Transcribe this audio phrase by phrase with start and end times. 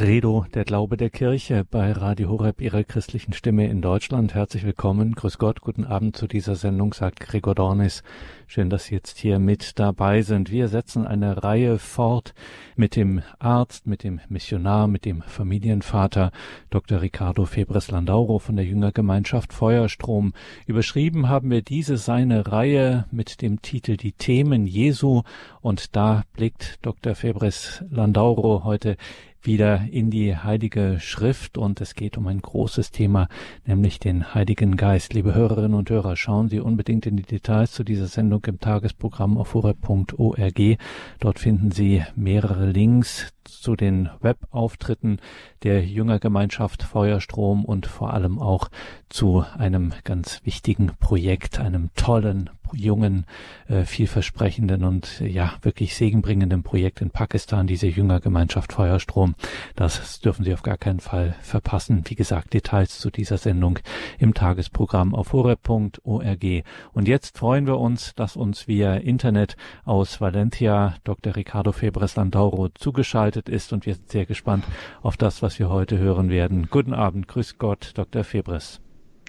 [0.00, 4.32] Credo, der Glaube der Kirche bei Radio Horeb, Ihrer christlichen Stimme in Deutschland.
[4.34, 5.14] Herzlich willkommen.
[5.14, 8.02] Grüß Gott, guten Abend zu dieser Sendung, sagt Gregor Dornis.
[8.46, 10.50] Schön, dass Sie jetzt hier mit dabei sind.
[10.50, 12.32] Wir setzen eine Reihe fort
[12.76, 16.32] mit dem Arzt, mit dem Missionar, mit dem Familienvater
[16.70, 17.02] Dr.
[17.02, 20.32] Ricardo Febres Landauro von der Jüngergemeinschaft Feuerstrom.
[20.66, 25.24] Überschrieben haben wir diese seine Reihe mit dem Titel Die Themen Jesu
[25.60, 27.14] und da blickt Dr.
[27.14, 28.96] Febres Landauro heute
[29.42, 33.28] wieder in die Heilige Schrift und es geht um ein großes Thema,
[33.66, 35.14] nämlich den Heiligen Geist.
[35.14, 39.38] Liebe Hörerinnen und Hörer, schauen Sie unbedingt in die Details zu dieser Sendung im Tagesprogramm
[39.38, 40.78] auf horeb.org.
[41.20, 45.20] Dort finden Sie mehrere Links zu den Webauftritten
[45.62, 48.68] der Jüngergemeinschaft Feuerstrom und vor allem auch
[49.08, 53.26] zu einem ganz wichtigen Projekt, einem tollen jungen,
[53.68, 59.34] äh, vielversprechenden und ja wirklich segenbringenden Projekt in Pakistan, diese Jüngergemeinschaft Feuerstrom.
[59.76, 62.04] Das dürfen Sie auf gar keinen Fall verpassen.
[62.06, 63.78] Wie gesagt, Details zu dieser Sendung
[64.18, 66.44] im Tagesprogramm auf horeb.org.
[66.92, 71.36] Und jetzt freuen wir uns, dass uns via Internet aus Valencia Dr.
[71.36, 74.64] Ricardo Febres Landauro zugeschaltet ist und wir sind sehr gespannt
[75.02, 76.68] auf das, was wir heute hören werden.
[76.70, 78.24] Guten Abend, grüß Gott, Dr.
[78.24, 78.80] Febres.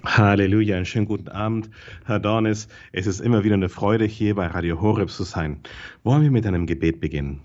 [0.03, 1.69] Halleluja, einen schönen guten Abend,
[2.05, 2.67] Herr Dornis.
[2.91, 5.61] Es ist immer wieder eine Freude, hier bei Radio Horeb zu sein.
[6.03, 7.41] Wollen wir mit einem Gebet beginnen?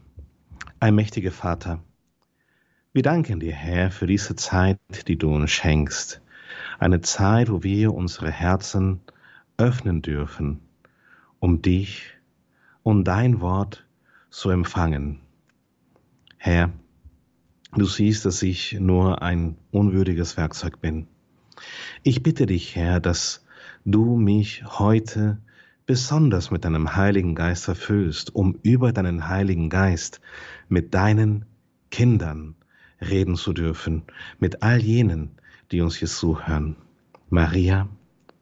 [0.80, 1.82] Ein mächtiger Vater,
[2.96, 6.22] wir danken dir, Herr, für diese Zeit, die du uns schenkst.
[6.78, 9.02] Eine Zeit, wo wir unsere Herzen
[9.58, 10.60] öffnen dürfen,
[11.38, 12.14] um dich
[12.82, 13.86] und dein Wort
[14.30, 15.20] zu empfangen.
[16.46, 16.70] Herr,
[17.72, 21.08] du siehst, dass ich nur ein unwürdiges Werkzeug bin.
[22.04, 23.44] Ich bitte dich, Herr, dass
[23.84, 25.38] du mich heute
[25.86, 30.20] besonders mit deinem Heiligen Geist erfüllst, um über deinen Heiligen Geist
[30.68, 31.46] mit deinen
[31.90, 32.54] Kindern
[33.00, 34.04] reden zu dürfen,
[34.38, 35.32] mit all jenen,
[35.72, 36.76] die uns hier zuhören.
[37.28, 37.88] Maria,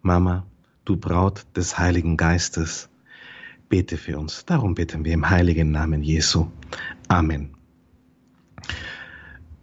[0.03, 0.47] Mama,
[0.85, 2.91] du Braut des Heiligen Geistes,
[3.71, 4.45] bete für uns.
[4.45, 6.49] Darum beten wir im heiligen Namen Jesu.
[7.09, 7.64] Amen.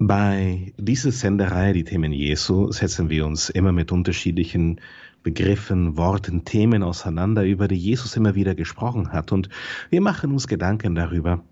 [0.03, 4.81] Bei dieser Senderei, die Themen Jesu, setzen wir uns immer mit unterschiedlichen
[5.22, 9.31] Begriffen, Worten, Themen auseinander, über die Jesus immer wieder gesprochen hat.
[9.31, 9.50] Und
[9.91, 11.44] wir machen uns Gedanken darüber,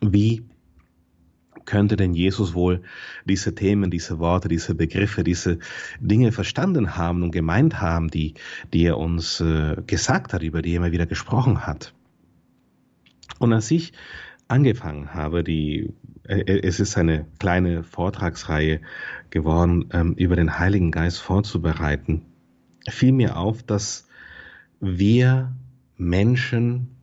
[0.00, 0.44] wie
[1.64, 2.82] könnte denn Jesus wohl
[3.24, 5.58] diese Themen, diese Worte, diese Begriffe, diese
[5.98, 8.34] Dinge verstanden haben und gemeint haben, die,
[8.72, 11.92] die er uns äh, gesagt hat, über die er immer wieder gesprochen hat.
[13.40, 13.94] Und als ich
[14.46, 15.92] angefangen habe, die
[16.28, 18.80] es ist eine kleine Vortragsreihe
[19.30, 22.26] geworden, ähm, über den Heiligen Geist vorzubereiten,
[22.88, 24.06] fiel mir auf, dass
[24.80, 25.56] wir
[25.96, 26.96] Menschen,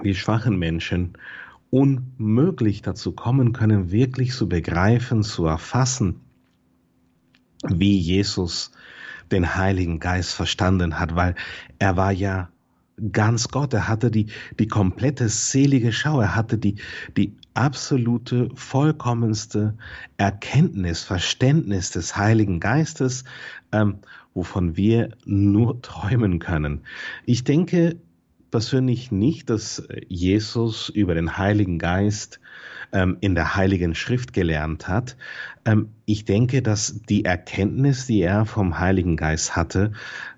[0.00, 1.14] wir schwachen Menschen,
[1.70, 6.20] unmöglich dazu kommen können, wirklich zu begreifen, zu erfassen,
[7.68, 8.70] wie Jesus
[9.32, 11.34] den Heiligen Geist verstanden hat, weil
[11.78, 12.50] er war ja
[13.12, 13.72] ganz Gott.
[13.74, 14.26] Er hatte die,
[14.58, 16.20] die komplette selige Schau.
[16.20, 16.76] Er hatte die,
[17.16, 19.76] die absolute, vollkommenste
[20.16, 23.24] Erkenntnis, Verständnis des Heiligen Geistes,
[23.72, 23.98] ähm,
[24.34, 26.82] wovon wir nur träumen können.
[27.24, 27.96] Ich denke
[28.50, 32.40] persönlich nicht, dass Jesus über den Heiligen Geist
[32.92, 35.16] ähm, in der Heiligen Schrift gelernt hat.
[35.64, 39.92] Ähm, ich denke, dass die Erkenntnis, die er vom Heiligen Geist hatte,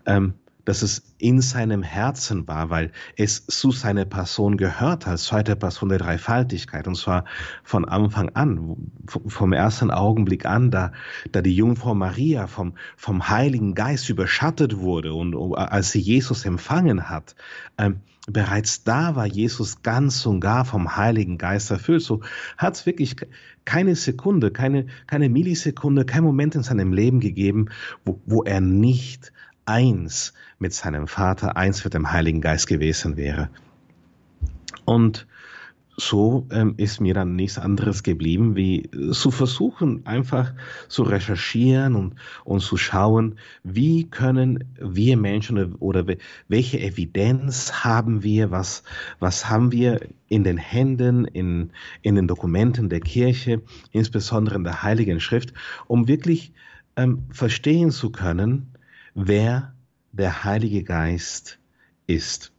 [0.06, 0.34] ähm,
[0.70, 5.88] dass es in seinem Herzen war, weil es zu seiner Person gehört als zweite Person
[5.88, 6.86] der Dreifaltigkeit.
[6.86, 7.24] Und zwar
[7.64, 8.76] von Anfang an,
[9.08, 10.92] vom ersten Augenblick an, da,
[11.32, 17.10] da die Jungfrau Maria vom, vom Heiligen Geist überschattet wurde und als sie Jesus empfangen
[17.10, 17.34] hat,
[17.76, 22.02] ähm, bereits da war Jesus ganz und gar vom Heiligen Geist erfüllt.
[22.02, 22.20] So
[22.58, 23.16] hat es wirklich
[23.64, 27.70] keine Sekunde, keine, keine Millisekunde, kein Moment in seinem Leben gegeben,
[28.04, 29.32] wo, wo er nicht
[29.66, 33.50] eins mit seinem Vater, eins mit dem Heiligen Geist gewesen wäre.
[34.84, 35.26] Und
[36.00, 40.54] so ähm, ist mir dann nichts anderes geblieben, wie zu versuchen, einfach
[40.88, 42.14] zu recherchieren und,
[42.44, 46.06] und zu schauen, wie können wir Menschen oder
[46.48, 48.82] welche Evidenz haben wir, was,
[49.18, 51.70] was haben wir in den Händen, in,
[52.02, 55.52] in den Dokumenten der Kirche, insbesondere in der Heiligen Schrift,
[55.86, 56.52] um wirklich
[56.96, 58.72] ähm, verstehen zu können,
[59.26, 59.74] wer
[60.12, 61.58] der Heilige Geist
[62.06, 62.52] ist.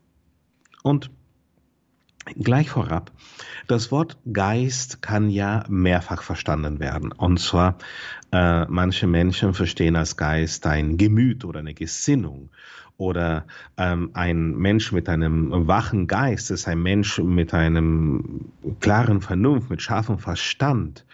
[0.83, 1.11] Und
[2.35, 3.11] Gleich vorab,
[3.67, 7.11] das Wort Geist kann ja mehrfach verstanden werden.
[7.11, 7.79] Und zwar,
[8.31, 12.51] äh, manche Menschen verstehen als Geist ein Gemüt oder eine Gesinnung.
[12.97, 13.47] Oder
[13.77, 19.81] ähm, ein Mensch mit einem wachen Geist ist ein Mensch mit einem klaren Vernunft, mit
[19.81, 21.07] scharfem Verstand.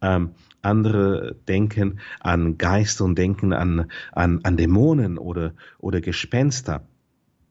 [0.00, 0.30] Ähm,
[0.62, 6.86] andere denken an Geister und denken an, an, an Dämonen oder, oder Gespenster.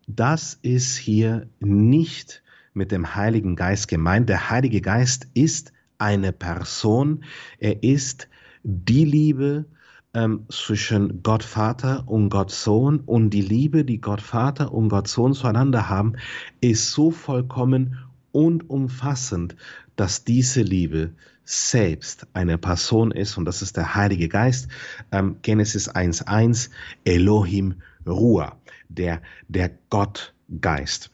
[0.08, 2.44] Das ist hier nicht
[2.74, 4.30] mit dem Heiligen Geist gemeint.
[4.30, 7.24] Der Heilige Geist ist eine Person.
[7.60, 8.28] Er ist
[8.64, 9.66] die Liebe
[10.14, 13.00] ähm, zwischen Gott Vater und Gott Sohn.
[13.02, 16.14] Und die Liebe, die Gott Vater und Gott Sohn zueinander haben,
[16.60, 17.98] ist so vollkommen
[18.32, 19.56] und umfassend,
[19.96, 21.14] dass diese Liebe
[21.44, 24.70] selbst eine Person ist und das ist der Heilige Geist.
[25.12, 26.70] Ähm, Genesis 1.1,
[27.04, 28.56] Elohim Ruah,
[28.90, 31.12] der, der Gottgeist.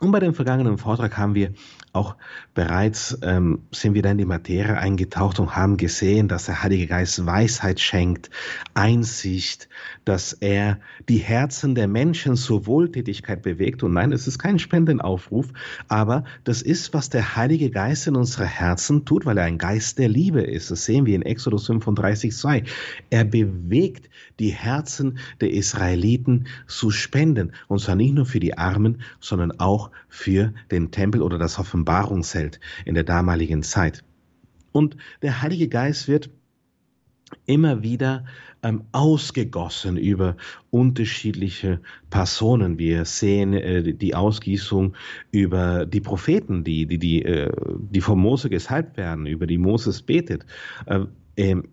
[0.00, 1.54] Und bei dem vergangenen Vortrag haben wir
[1.92, 2.16] auch
[2.54, 6.86] bereits ähm, sind wir dann in die Materie eingetaucht und haben gesehen, dass der Heilige
[6.86, 8.30] Geist Weisheit schenkt,
[8.74, 9.68] Einsicht,
[10.04, 13.82] dass er die Herzen der Menschen zur Wohltätigkeit bewegt.
[13.82, 15.48] Und nein, es ist kein Spendenaufruf,
[15.88, 19.98] aber das ist, was der Heilige Geist in unsere Herzen tut, weil er ein Geist
[19.98, 20.70] der Liebe ist.
[20.70, 22.64] Das sehen wir in Exodus 35, 2.
[23.10, 27.52] Er bewegt die Herzen der Israeliten zu spenden.
[27.66, 31.77] Und zwar nicht nur für die Armen, sondern auch für den Tempel oder das Offenbarung
[31.78, 34.04] Offenbarungsheld in der damaligen Zeit.
[34.72, 36.30] Und der Heilige Geist wird
[37.46, 38.24] immer wieder
[38.62, 40.36] ähm, ausgegossen über
[40.70, 41.80] unterschiedliche
[42.10, 42.78] Personen.
[42.78, 44.94] Wir sehen äh, die Ausgießung
[45.30, 47.52] über die Propheten, die, die, die, äh,
[47.92, 50.46] die von Mose gesalbt werden, über die Moses betet.
[50.86, 51.06] Äh,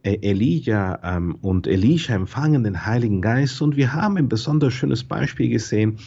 [0.03, 5.49] Elijah ähm, und Elisha empfangen den Heiligen Geist und wir haben ein besonders schönes Beispiel
[5.49, 5.97] gesehen,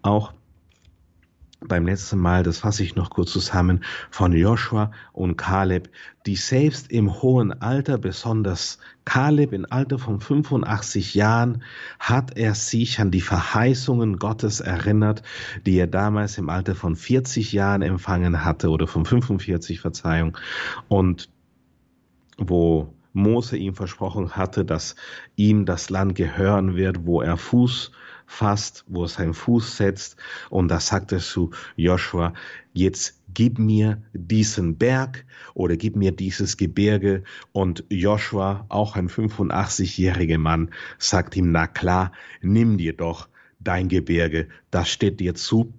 [0.00, 0.32] auch
[1.68, 5.90] beim letzten Mal, das fasse ich noch kurz zusammen, von Joshua und Kaleb,
[6.26, 11.62] die selbst im hohen Alter, besonders Kaleb im Alter von 85 Jahren,
[11.98, 15.22] hat er sich an die Verheißungen Gottes erinnert,
[15.66, 20.36] die er damals im Alter von 40 Jahren empfangen hatte oder von 45, Verzeihung,
[20.88, 21.28] und
[22.38, 24.96] wo Mose ihm versprochen hatte, dass
[25.36, 27.92] ihm das Land gehören wird, wo er Fuß
[28.34, 30.16] fasst, wo er seinen Fuß setzt.
[30.50, 32.34] Und da sagt er zu Joshua,
[32.72, 37.22] jetzt gib mir diesen Berg oder gib mir dieses Gebirge.
[37.52, 43.28] Und Joshua, auch ein 85-jähriger Mann, sagt ihm, na klar, nimm dir doch
[43.60, 45.72] dein Gebirge, das steht dir zu.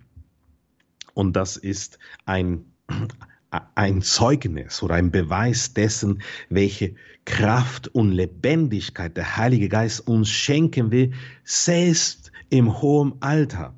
[1.13, 2.66] Und das ist ein,
[3.75, 10.92] ein Zeugnis oder ein Beweis dessen, welche Kraft und Lebendigkeit der Heilige Geist uns schenken
[10.92, 11.13] will,
[11.44, 13.74] selbst im hohen Alter.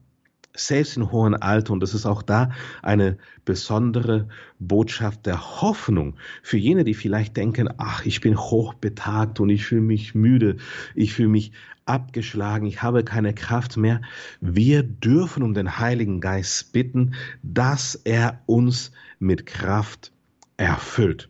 [0.56, 1.74] Selbst im hohen Alter.
[1.74, 4.28] Und das ist auch da eine besondere
[4.60, 9.82] Botschaft der Hoffnung für jene, die vielleicht denken, ach, ich bin hochbetagt und ich fühle
[9.82, 10.58] mich müde,
[10.96, 11.52] ich fühle mich
[11.86, 14.02] abgeschlagen, ich habe keine Kraft mehr.
[14.42, 20.12] Wir dürfen um den Heiligen Geist bitten, dass er uns mit Kraft
[20.58, 21.30] erfüllt.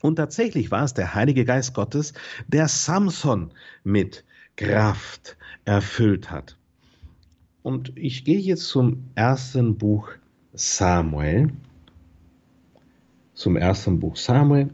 [0.00, 2.12] Und tatsächlich war es der Heilige Geist Gottes,
[2.48, 3.52] der Samson
[3.84, 4.24] mit
[4.56, 6.56] Kraft erfüllt hat.
[7.62, 10.10] Und ich gehe jetzt zum ersten Buch
[10.52, 11.50] Samuel.
[13.34, 14.70] Zum ersten Buch Samuel.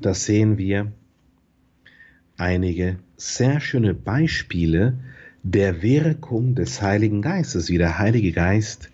[0.00, 0.92] Da sehen wir
[2.36, 4.98] einige sehr schöne Beispiele
[5.42, 8.90] der Wirkung des Heiligen Geistes, wie der Heilige Geist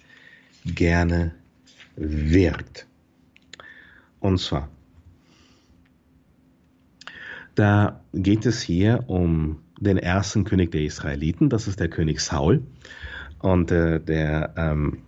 [0.64, 1.32] gerne
[1.96, 2.86] wirkt.
[4.20, 4.68] Und zwar,
[7.54, 12.62] da geht es hier um den ersten König der Israeliten, das ist der König Saul.
[13.40, 14.98] Und äh, der ähm,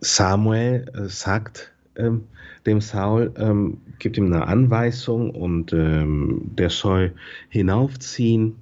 [0.00, 2.24] Samuel äh, sagt ähm,
[2.66, 7.14] dem Saul, ähm, gibt ihm eine Anweisung und ähm, der soll
[7.48, 8.56] hinaufziehen.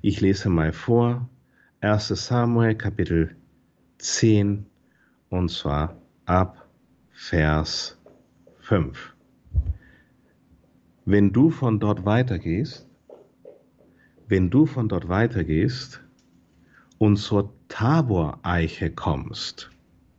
[0.00, 1.28] Ich lese mal vor,
[1.80, 3.36] 1 Samuel Kapitel
[3.98, 4.66] 10
[5.30, 6.68] und zwar ab
[7.10, 7.98] Vers
[8.60, 9.14] 5.
[11.04, 12.88] Wenn du von dort weitergehst,
[14.28, 16.00] wenn du von dort weitergehst
[16.98, 19.70] und zur Tabor-Eiche kommst,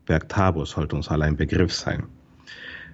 [0.05, 2.03] Berg Tabor sollte uns allein Begriff sein,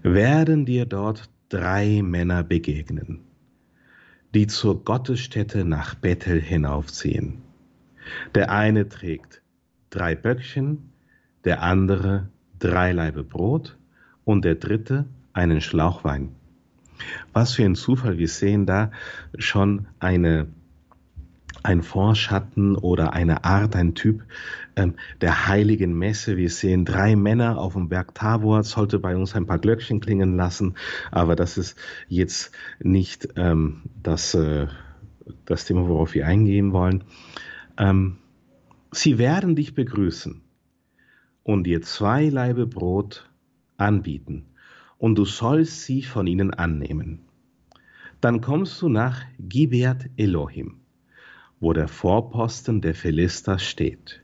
[0.03, 3.21] werden dir dort drei Männer begegnen,
[4.33, 7.41] die zur Gottesstätte nach Bethel hinaufziehen.
[8.35, 9.41] Der eine trägt
[9.89, 10.91] drei Böckchen,
[11.43, 13.77] der andere drei Laibe Brot
[14.25, 16.35] und der dritte einen Schlauch Wein.
[17.33, 18.91] Was für ein Zufall, wir sehen da
[19.37, 20.47] schon eine
[21.63, 24.23] ein Vorschatten oder eine Art, ein Typ
[24.75, 26.37] ähm, der heiligen Messe.
[26.37, 30.35] Wir sehen drei Männer auf dem Berg Tabor, sollte bei uns ein paar Glöckchen klingen
[30.35, 30.75] lassen,
[31.11, 34.67] aber das ist jetzt nicht ähm, das, äh,
[35.45, 37.03] das Thema, worauf wir eingehen wollen.
[37.77, 38.17] Ähm,
[38.91, 40.41] sie werden dich begrüßen
[41.43, 43.29] und dir zwei Laibe Brot
[43.77, 44.45] anbieten
[44.97, 47.21] und du sollst sie von ihnen annehmen.
[48.21, 50.81] Dann kommst du nach Gibeat Elohim,
[51.59, 54.23] wo der Vorposten der Philister steht.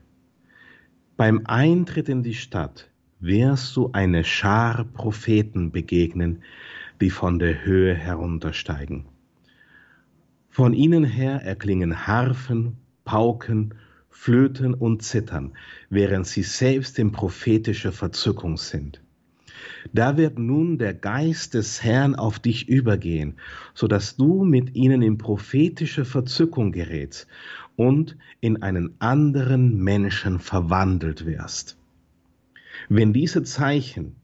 [1.16, 2.90] Beim Eintritt in die Stadt
[3.20, 6.42] wirst du eine Schar Propheten begegnen,
[7.00, 9.06] die von der Höhe heruntersteigen.
[10.48, 13.74] Von ihnen her erklingen Harfen, Pauken,
[14.08, 15.52] Flöten und Zittern,
[15.90, 19.02] während sie selbst in prophetischer Verzückung sind.
[19.92, 23.34] Da wird nun der Geist des Herrn auf dich übergehen,
[23.74, 27.26] so dass du mit ihnen in prophetische Verzückung gerätst
[27.76, 31.78] und in einen anderen Menschen verwandelt wirst.
[32.88, 34.16] Wenn diese Zeichen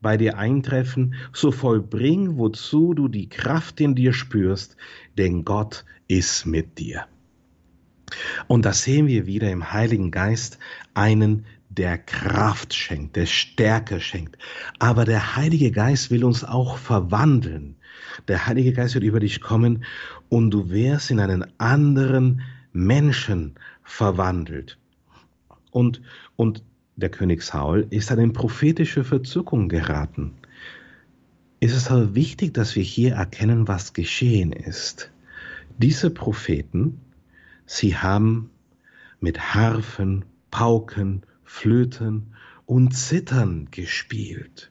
[0.00, 4.76] bei dir eintreffen, so vollbring, wozu du die Kraft in dir spürst,
[5.16, 7.06] denn Gott ist mit dir.
[8.46, 10.58] Und da sehen wir wieder im Heiligen Geist
[10.94, 11.44] einen,
[11.78, 14.36] der Kraft schenkt, der Stärke schenkt.
[14.80, 17.76] Aber der Heilige Geist will uns auch verwandeln.
[18.26, 19.84] Der Heilige Geist wird über dich kommen
[20.28, 22.42] und du wirst in einen anderen
[22.72, 23.54] Menschen
[23.84, 24.76] verwandelt.
[25.70, 26.02] Und,
[26.36, 26.64] und
[26.96, 30.34] der König Saul ist dann in prophetische Verzückung geraten.
[31.60, 35.10] Es ist aber wichtig, dass wir hier erkennen, was geschehen ist.
[35.78, 37.00] Diese Propheten,
[37.66, 38.50] sie haben
[39.20, 42.34] mit Harfen, Pauken, Flöten
[42.66, 44.70] und Zittern gespielt.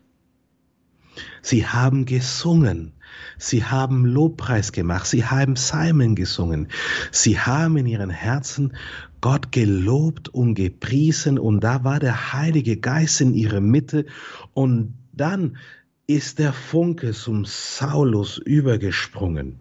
[1.42, 2.94] Sie haben gesungen,
[3.40, 6.68] sie haben Lobpreis gemacht, sie haben Psalmen gesungen,
[7.12, 8.78] sie haben in ihren Herzen
[9.22, 14.06] Gott gelobt und gepriesen und da war der Heilige Geist in ihrer Mitte
[14.54, 15.58] und dann
[16.06, 19.60] ist der Funke zum Saulus übergesprungen.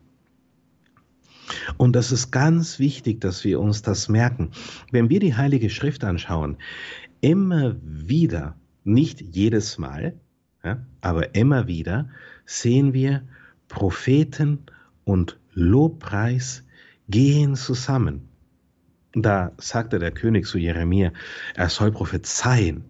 [1.76, 4.50] Und das ist ganz wichtig, dass wir uns das merken.
[4.90, 6.56] Wenn wir die Heilige Schrift anschauen,
[7.20, 10.14] immer wieder, nicht jedes Mal,
[10.64, 12.08] ja, aber immer wieder
[12.44, 13.22] sehen wir
[13.68, 14.58] Propheten
[15.04, 16.64] und Lobpreis
[17.08, 18.28] gehen zusammen.
[19.12, 21.12] Da sagte der König zu Jeremia,
[21.54, 22.84] er soll prophezeien.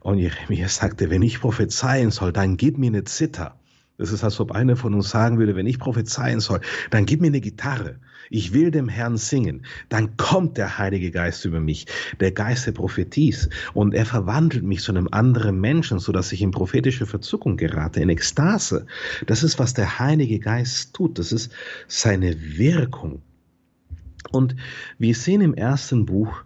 [0.00, 3.58] Und Jeremia sagte, wenn ich prophezeien soll, dann gib mir eine Zither.
[3.98, 6.60] Das ist, als ob einer von uns sagen würde, wenn ich prophezeien soll,
[6.90, 7.96] dann gib mir eine Gitarre.
[8.28, 9.64] Ich will dem Herrn singen.
[9.88, 11.86] Dann kommt der Heilige Geist über mich,
[12.20, 16.42] der Geist der Propheties, und er verwandelt mich zu einem anderen Menschen, so dass ich
[16.42, 18.86] in prophetische Verzückung gerate, in Ekstase.
[19.26, 21.18] Das ist, was der Heilige Geist tut.
[21.18, 21.52] Das ist
[21.86, 23.22] seine Wirkung.
[24.32, 24.56] Und
[24.98, 26.45] wir sehen im ersten Buch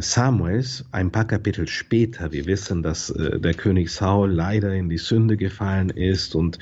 [0.00, 4.98] Samuels, ein paar Kapitel später, wir wissen, dass äh, der König Saul leider in die
[4.98, 6.60] Sünde gefallen ist und,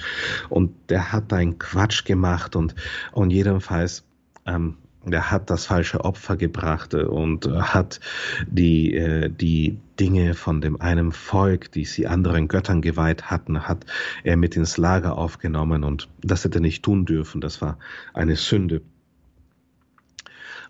[0.49, 2.75] und der hat einen Quatsch gemacht und,
[3.13, 4.03] und jedenfalls,
[4.47, 8.01] ähm, der hat das falsche Opfer gebracht und hat
[8.47, 13.85] die, äh, die Dinge von dem einen Volk, die sie anderen Göttern geweiht hatten, hat
[14.25, 17.43] er mit ins Lager aufgenommen und das hätte er nicht tun dürfen.
[17.43, 17.79] Das war
[18.15, 18.81] eine Sünde.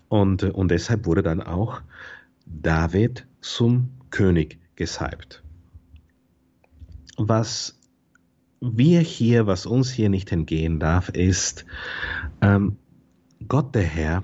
[0.09, 1.81] Und, und deshalb wurde dann auch
[2.61, 5.43] David zum König gesalbt.
[7.17, 7.79] Was
[8.59, 11.65] wir hier, was uns hier nicht entgehen darf, ist,
[12.41, 12.77] ähm,
[13.47, 14.23] Gott der Herr,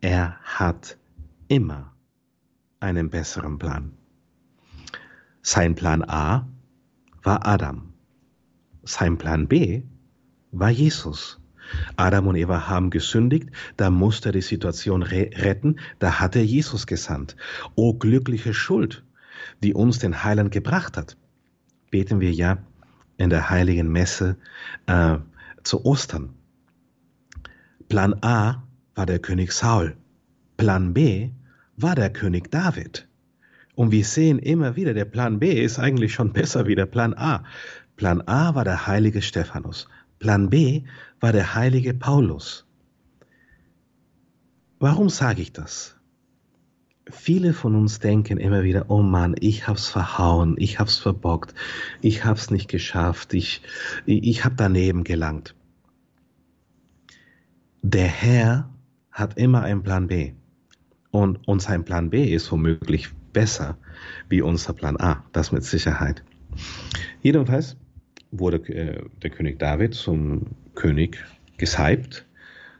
[0.00, 0.96] er hat
[1.48, 1.94] immer
[2.80, 3.92] einen besseren Plan.
[5.42, 6.48] Sein Plan A
[7.22, 7.92] war Adam.
[8.82, 9.82] Sein Plan B
[10.52, 11.39] war Jesus.
[11.96, 16.44] Adam und Eva haben gesündigt, da musste er die Situation re retten, da hat er
[16.44, 17.36] Jesus gesandt.
[17.74, 19.04] O glückliche Schuld,
[19.62, 21.16] die uns den Heiland gebracht hat.
[21.90, 22.58] Beten wir ja
[23.16, 24.36] in der heiligen Messe
[24.86, 25.16] äh,
[25.62, 26.30] zu Ostern.
[27.88, 28.62] Plan A
[28.94, 29.96] war der König Saul.
[30.56, 31.30] Plan B
[31.76, 33.08] war der König David.
[33.74, 37.14] Und wir sehen immer wieder, der Plan B ist eigentlich schon besser wie der Plan
[37.14, 37.44] A.
[37.96, 39.88] Plan A war der heilige Stephanus.
[40.20, 40.84] Plan B
[41.18, 42.66] war der heilige Paulus.
[44.78, 45.96] Warum sage ich das?
[47.10, 51.54] Viele von uns denken immer wieder, oh Mann, ich hab's verhauen, ich hab's verbockt,
[52.02, 53.62] ich hab's nicht geschafft, ich,
[54.06, 55.56] ich hab daneben gelangt.
[57.82, 58.68] Der Herr
[59.10, 60.34] hat immer einen Plan B.
[61.10, 63.78] Und, und sein Plan B ist womöglich besser
[64.28, 66.22] wie unser Plan A, das mit Sicherheit.
[67.22, 67.76] Jedenfalls,
[68.30, 71.24] wurde äh, der König David zum König
[71.56, 72.26] gesalbt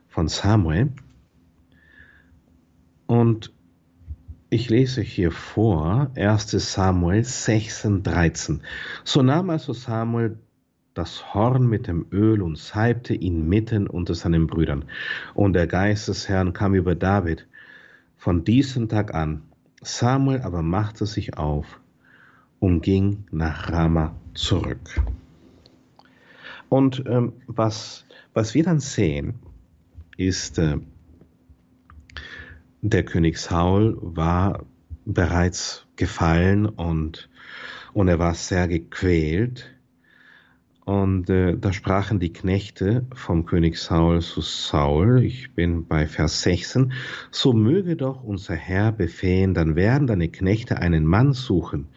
[0.09, 0.91] von Samuel.
[3.07, 3.53] Und
[4.51, 8.63] ich lese hier vor 1 Samuel 16, 13.
[9.05, 10.39] So nahm also Samuel
[10.95, 14.85] das Horn mit dem Öl und salbte ihn mitten unter seinen Brüdern.
[15.35, 17.47] Und der Geist des Herrn kam über David
[18.17, 19.43] von diesem Tag an.
[19.83, 21.81] Samuel aber machte sich auf
[22.59, 25.01] und ging nach Rama zurück.
[26.71, 29.35] Und ähm, was was wir dann sehen,
[30.17, 30.79] ist, äh,
[32.81, 34.65] der König Saul war
[35.05, 37.29] bereits gefallen und,
[37.93, 39.67] und er war sehr gequält.
[40.85, 46.43] Und äh, da sprachen die Knechte vom König Saul zu Saul, ich bin bei Vers
[46.43, 46.93] 16,
[47.31, 51.89] so möge doch unser Herr befehlen, dann werden deine Knechte einen Mann suchen,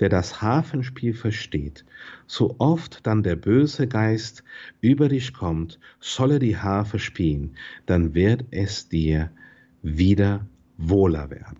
[0.00, 1.84] der das Hafenspiel versteht.
[2.26, 4.42] So oft dann der böse Geist
[4.80, 9.30] über dich kommt, solle die Harfe spielen, dann wird es dir
[9.82, 11.58] wieder wohler werden.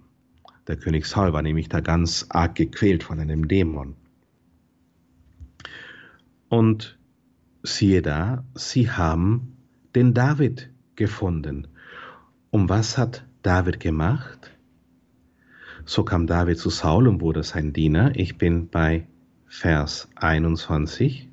[0.67, 3.95] Der König Saul war nämlich da ganz arg gequält von einem Dämon.
[6.49, 6.99] Und
[7.63, 9.57] siehe da, sie haben
[9.95, 11.69] den David gefunden.
[12.51, 14.53] Und was hat David gemacht?
[15.91, 18.13] So kam David zu Saul und wurde sein Diener.
[18.15, 19.09] Ich bin bei
[19.49, 21.29] Vers 21.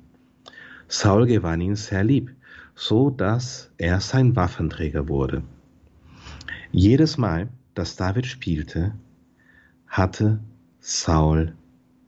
[0.88, 2.34] Saul gewann ihn sehr lieb,
[2.74, 5.44] so dass er sein Waffenträger wurde.
[6.72, 8.96] Jedes Mal, dass David spielte,
[9.86, 10.40] hatte
[10.80, 11.54] Saul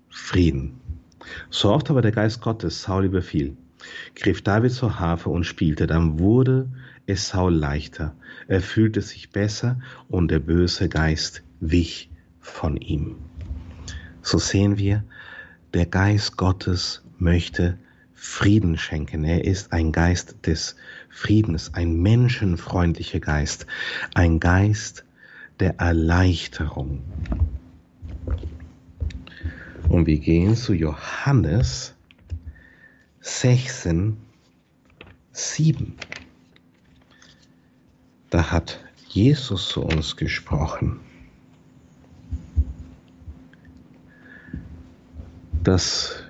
[0.08, 0.80] Frieden.
[1.50, 3.56] So oft aber der Geist Gottes Saul überfiel,
[4.16, 6.68] griff David zur Harfe und spielte, dann wurde
[7.06, 8.16] es Saul leichter,
[8.48, 9.78] er fühlte sich besser
[10.08, 12.09] und der böse Geist wich
[12.40, 13.16] von ihm.
[14.22, 15.04] So sehen wir,
[15.72, 17.78] der Geist Gottes möchte
[18.14, 19.24] Frieden schenken.
[19.24, 20.76] Er ist ein Geist des
[21.08, 23.66] Friedens, ein menschenfreundlicher Geist,
[24.14, 25.04] ein Geist
[25.58, 27.02] der Erleichterung.
[29.88, 31.94] Und wir gehen zu Johannes
[33.20, 34.16] 16,
[35.32, 35.94] 7.
[38.30, 38.78] Da hat
[39.08, 41.00] Jesus zu uns gesprochen.
[45.62, 46.24] Das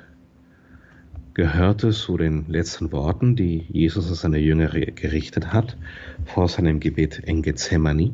[1.35, 5.77] gehörte zu den letzten Worten, die Jesus an seine Jünger gerichtet hat
[6.25, 8.13] vor seinem Gebet in Gethsemane.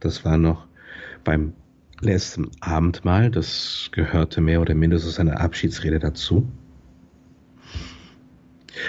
[0.00, 0.66] Das war noch
[1.24, 1.54] beim
[2.02, 3.30] letzten Abendmahl.
[3.30, 6.46] Das gehörte mehr oder minder zu seiner Abschiedsrede dazu.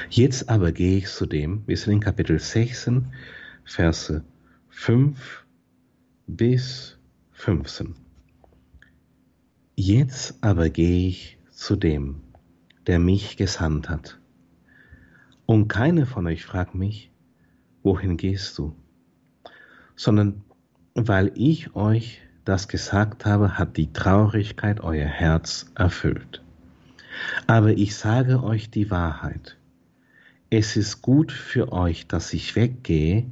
[0.10, 3.13] Jetzt aber gehe ich zu dem, wir sind in Kapitel 16,
[3.63, 4.26] Verse
[4.69, 5.45] 5
[6.28, 6.98] bis
[7.32, 7.95] 15.
[9.78, 12.24] Jetzt aber gehe ich zu dem,
[12.88, 14.19] der mich gesandt hat.
[15.45, 17.12] Und keiner von euch fragt mich,
[17.84, 18.76] wohin gehst du?
[19.95, 20.41] Sondern
[20.95, 26.41] weil ich euch das gesagt habe, hat die Traurigkeit euer Herz erfüllt.
[27.45, 29.56] Aber ich sage euch die Wahrheit.
[30.50, 33.28] Es ist gut für euch, dass ich weggehe,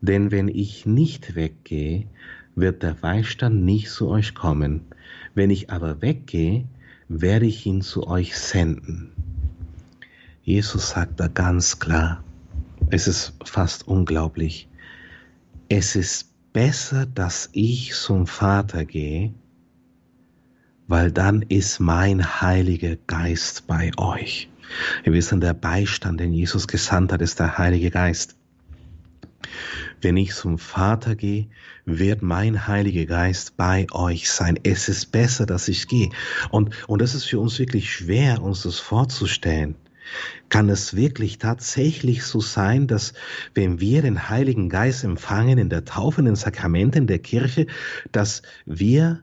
[0.00, 2.08] denn wenn ich nicht weggehe,
[2.56, 4.80] wird der Beistand nicht zu euch kommen.
[5.34, 6.66] Wenn ich aber weggehe,
[7.08, 9.12] werde ich ihn zu euch senden.
[10.42, 12.22] Jesus sagt da ganz klar,
[12.90, 14.68] es ist fast unglaublich,
[15.68, 19.32] es ist besser, dass ich zum Vater gehe,
[20.86, 24.50] weil dann ist mein Heiliger Geist bei euch.
[25.02, 28.36] Wir wissen, der Beistand, den Jesus gesandt hat, ist der Heilige Geist.
[30.04, 31.48] Wenn ich zum Vater gehe,
[31.86, 34.60] wird mein Heiliger Geist bei euch sein.
[34.62, 36.10] Es ist besser, dass ich gehe.
[36.50, 39.76] Und, und das ist für uns wirklich schwer, uns das vorzustellen.
[40.50, 43.14] Kann es wirklich tatsächlich so sein, dass
[43.54, 47.66] wenn wir den Heiligen Geist empfangen in der Taufe, in den Sakramenten der Kirche,
[48.12, 49.22] dass wir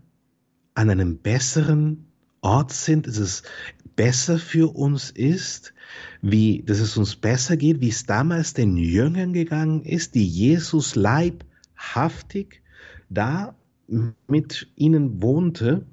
[0.74, 2.08] an einem besseren
[2.42, 3.44] Ort sind, dass es
[4.02, 5.76] besser für uns ist,
[6.24, 10.96] wie, dass es uns besser geht, wie es damals den Jüngern gegangen ist, die Jesus
[10.96, 12.64] leibhaftig
[13.12, 13.54] da
[14.26, 15.86] mit ihnen wohnte?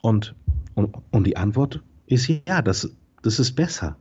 [0.00, 0.34] Und,
[0.72, 2.88] und, und die Antwort ist ja, das,
[3.20, 3.98] das ist besser.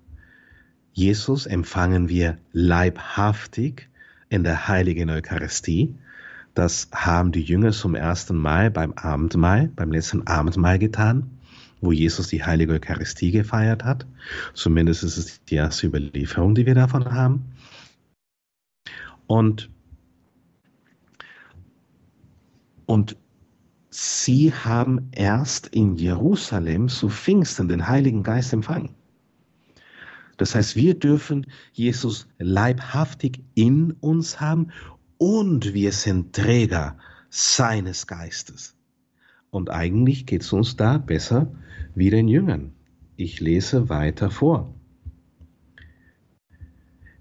[0.93, 3.89] Jesus empfangen wir leibhaftig
[4.29, 5.95] in der heiligen Eucharistie.
[6.53, 11.29] Das haben die Jünger zum ersten Mal beim Abendmahl, beim letzten Abendmahl getan
[11.83, 14.07] wo Jesus die heilige Eucharistie gefeiert hat.
[14.53, 17.53] Zumindest ist es die erste Überlieferung, die wir davon haben.
[19.27, 19.69] Und,
[22.85, 23.17] und
[23.89, 28.95] sie haben erst in Jerusalem zu Pfingsten den Heiligen Geist empfangen.
[30.37, 34.71] Das heißt, wir dürfen Jesus leibhaftig in uns haben
[35.17, 36.97] und wir sind Träger
[37.29, 38.75] seines Geistes.
[39.53, 41.53] Und eigentlich geht es uns da besser
[41.93, 42.73] wie den Jüngern.
[43.17, 44.73] Ich lese weiter vor.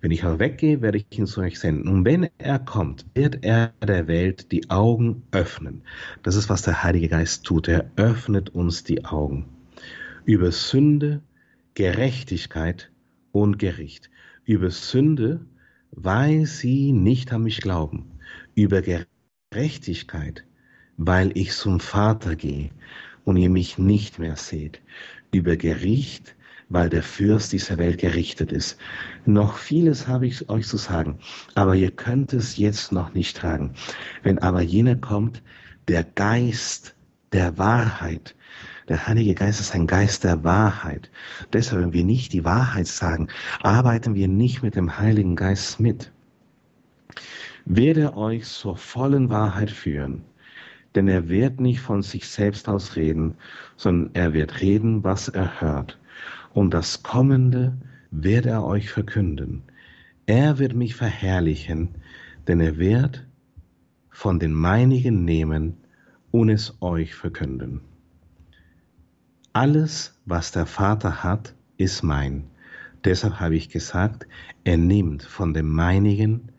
[0.01, 1.89] Wenn ich aber weggehe, werde ich ihn zu euch senden.
[1.89, 5.83] Und wenn er kommt, wird er der Welt die Augen öffnen.
[6.23, 7.69] Das ist, was der Heilige Geist tut.
[7.69, 9.45] Er öffnet uns die Augen.
[10.25, 11.21] Über Sünde,
[11.75, 12.91] Gerechtigkeit
[13.33, 14.09] und Gericht.
[14.47, 15.45] Über Sünde,
[15.91, 18.13] weil sie nicht an mich glauben.
[18.55, 20.47] Über Gerechtigkeit,
[21.07, 22.71] weil ich zum Vater gehe
[23.25, 24.81] und ihr mich nicht mehr seht.
[25.33, 26.35] Über Gericht,
[26.69, 28.79] weil der Fürst dieser Welt gerichtet ist.
[29.27, 31.19] Noch vieles habe ich euch zu sagen,
[31.55, 33.75] aber ihr könnt es jetzt noch nicht tragen.
[34.23, 35.43] Wenn aber jener kommt,
[35.89, 36.95] der Geist
[37.33, 38.35] der Wahrheit,
[38.89, 41.11] der Heilige Geist ist ein Geist der Wahrheit.
[41.53, 43.29] Deshalb, wenn wir nicht die Wahrheit sagen,
[43.63, 46.13] arbeiten wir nicht mit dem Heiligen Geist mit.
[47.65, 50.25] Werde euch zur vollen Wahrheit führen,
[50.95, 53.35] denn er wird nicht von sich selbst aus reden,
[53.77, 55.99] sondern er wird reden, was er hört.
[56.53, 57.77] Und das Kommende
[58.11, 59.63] wird er euch verkünden.
[60.27, 61.97] Er wird mich verherrlichen,
[62.47, 63.27] denn er wird
[64.11, 65.77] von den meinigen nehmen
[66.31, 67.81] und es euch verkünden.
[69.53, 72.45] Alles, was der Vater hat, ist mein.
[73.05, 74.27] Deshalb habe ich gesagt,
[74.65, 76.53] er nimmt von dem meinigen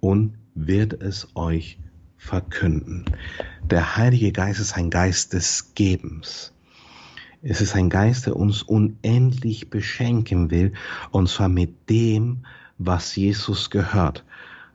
[0.00, 1.78] und wird es euch
[2.18, 3.04] verkünden.
[3.62, 6.52] Der Heilige Geist ist ein Geist des Gebens.
[7.40, 10.72] Es ist ein Geist, der uns unendlich beschenken will,
[11.10, 12.44] und zwar mit dem,
[12.76, 14.24] was Jesus gehört.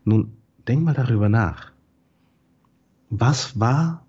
[0.05, 1.71] Nun, denk mal darüber nach.
[3.09, 4.05] Was war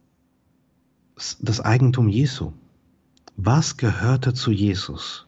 [1.40, 2.52] das Eigentum Jesu?
[3.36, 5.26] Was gehörte zu Jesus?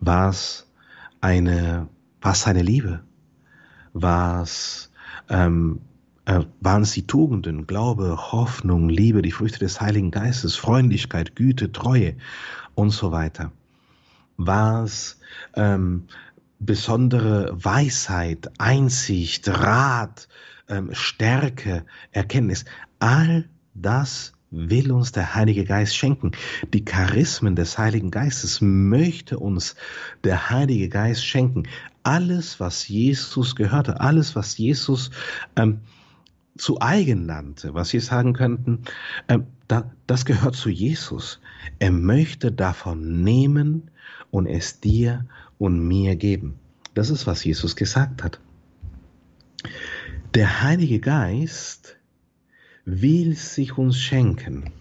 [0.00, 0.66] War es
[1.20, 1.88] eine,
[2.20, 3.02] war es seine Liebe?
[3.92, 4.90] War es,
[5.28, 5.89] ähm, äh,
[6.60, 12.16] waren es die Tugenden, Glaube, Hoffnung, Liebe, die Früchte des Heiligen Geistes, Freundlichkeit, Güte, Treue
[12.74, 13.52] und so weiter?
[14.36, 15.18] War es
[15.54, 16.04] ähm,
[16.58, 20.28] besondere Weisheit, Einsicht, Rat,
[20.68, 22.64] ähm, Stärke, Erkenntnis?
[22.98, 26.32] All das will uns der Heilige Geist schenken.
[26.72, 29.76] Die Charismen des Heiligen Geistes möchte uns
[30.24, 31.64] der Heilige Geist schenken.
[32.02, 35.10] Alles, was Jesus gehörte, alles, was Jesus
[35.56, 35.80] ähm,
[36.60, 38.82] zu eigen nannte, was wir sagen könnten,
[39.28, 41.40] äh, da, das gehört zu Jesus.
[41.78, 43.90] Er möchte davon nehmen
[44.30, 45.26] und es dir
[45.58, 46.58] und mir geben.
[46.94, 48.40] Das ist, was Jesus gesagt hat.
[50.34, 51.96] Der Heilige Geist
[52.84, 54.72] will sich uns schenken.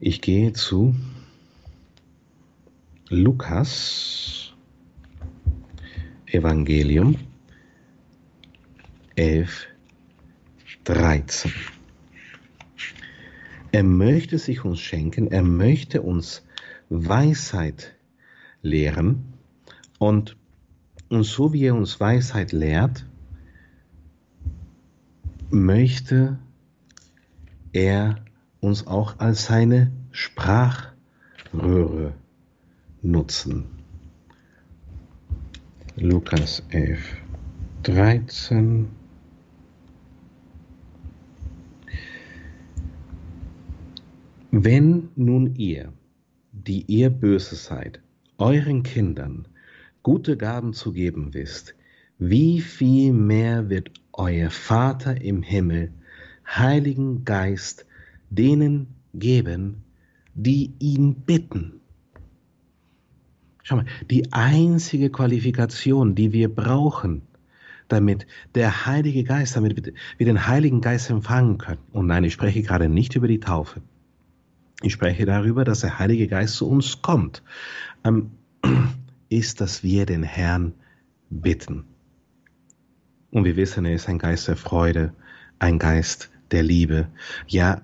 [0.00, 0.94] Ich gehe zu
[3.08, 4.52] Lukas
[6.26, 7.16] Evangelium
[9.16, 9.66] 11,
[10.84, 11.52] 13.
[13.72, 16.44] Er möchte sich uns schenken, er möchte uns
[16.90, 17.94] Weisheit
[18.62, 19.34] lehren
[19.98, 20.36] und,
[21.08, 23.06] und so wie er uns Weisheit lehrt,
[25.50, 26.38] möchte
[27.72, 28.24] er
[28.60, 32.14] uns auch als seine Sprachröhre
[33.02, 33.64] nutzen.
[35.96, 37.00] Lukas 11,
[37.82, 39.03] 13.
[44.56, 45.92] Wenn nun ihr,
[46.52, 48.00] die ihr böse seid,
[48.38, 49.48] euren Kindern
[50.04, 51.74] gute Gaben zu geben wisst,
[52.20, 55.90] wie viel mehr wird euer Vater im Himmel
[56.46, 57.84] Heiligen Geist
[58.30, 59.82] denen geben,
[60.34, 61.80] die ihn bitten.
[63.64, 67.22] Schau mal, die einzige Qualifikation, die wir brauchen,
[67.88, 69.84] damit der Heilige Geist, damit
[70.16, 71.80] wir den Heiligen Geist empfangen können.
[71.90, 73.82] Und nein, ich spreche gerade nicht über die Taufe.
[74.82, 77.42] Ich spreche darüber, dass der Heilige Geist zu uns kommt,
[78.04, 78.32] ähm,
[79.28, 80.74] ist, dass wir den Herrn
[81.30, 81.84] bitten.
[83.30, 85.12] Und wir wissen, er ist ein Geist der Freude,
[85.58, 87.08] ein Geist der Liebe.
[87.46, 87.82] Ja,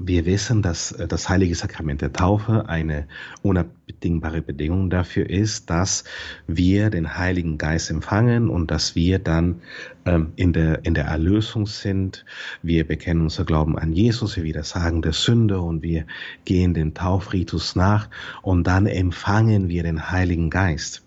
[0.00, 3.08] wir wissen, dass äh, das heilige Sakrament der Taufe eine
[3.42, 6.04] unabdingbare Bedingung dafür ist, dass
[6.46, 9.60] wir den Heiligen Geist empfangen und dass wir dann
[10.06, 12.24] ähm, in, der, in der Erlösung sind.
[12.62, 16.06] Wir bekennen unser Glauben an Jesus, wir widersagen der Sünde und wir
[16.44, 18.08] gehen den Taufritus nach
[18.42, 21.02] und dann empfangen wir den Heiligen Geist.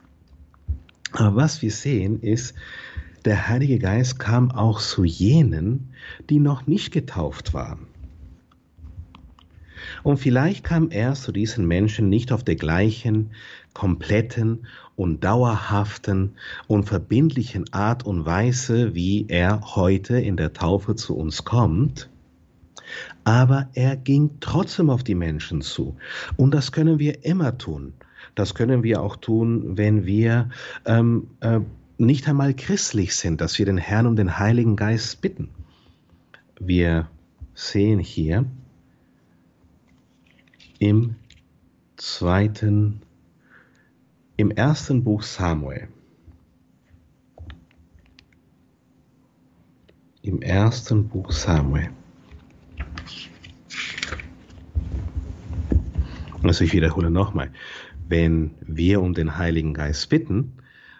[1.13, 2.55] Aber was wir sehen ist,
[3.23, 5.93] der Heilige Geist kam auch zu jenen,
[6.29, 7.90] die noch nicht getauft waren.
[10.03, 13.31] Und vielleicht kam er zu diesen Menschen nicht auf der gleichen,
[13.73, 16.33] kompletten und dauerhaften
[16.67, 22.09] und verbindlichen Art und Weise, wie er heute in der Taufe zu uns kommt,
[23.23, 25.95] aber er ging trotzdem auf die Menschen zu.
[26.37, 27.93] Und das können wir immer tun.
[28.35, 30.49] Das können wir auch tun, wenn wir
[30.85, 31.59] ähm, äh,
[31.97, 35.49] nicht einmal christlich sind, dass wir den Herrn um den Heiligen Geist bitten.
[36.59, 37.07] Wir
[37.53, 38.45] sehen hier
[40.81, 41.15] im
[41.95, 43.03] zweiten,
[44.35, 45.89] im ersten Buch Samuel.
[50.23, 51.91] Im ersten Buch Samuel.
[56.41, 57.51] Also ich wiederhole nochmal,
[58.07, 60.53] wenn wir um den Heiligen Geist bitten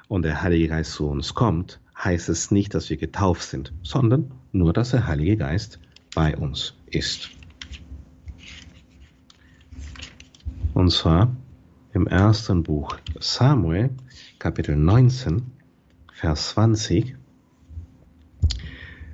[0.08, 4.32] und der Heilige Geist zu uns kommt, heißt es nicht, dass wir getauft sind, sondern
[4.52, 5.80] nur, dass der Heilige Geist
[6.14, 7.32] bei uns ist.
[10.74, 11.36] Und zwar
[11.94, 13.90] im ersten Buch Samuel,
[14.40, 15.44] Kapitel 19,
[16.14, 17.18] Vers 20,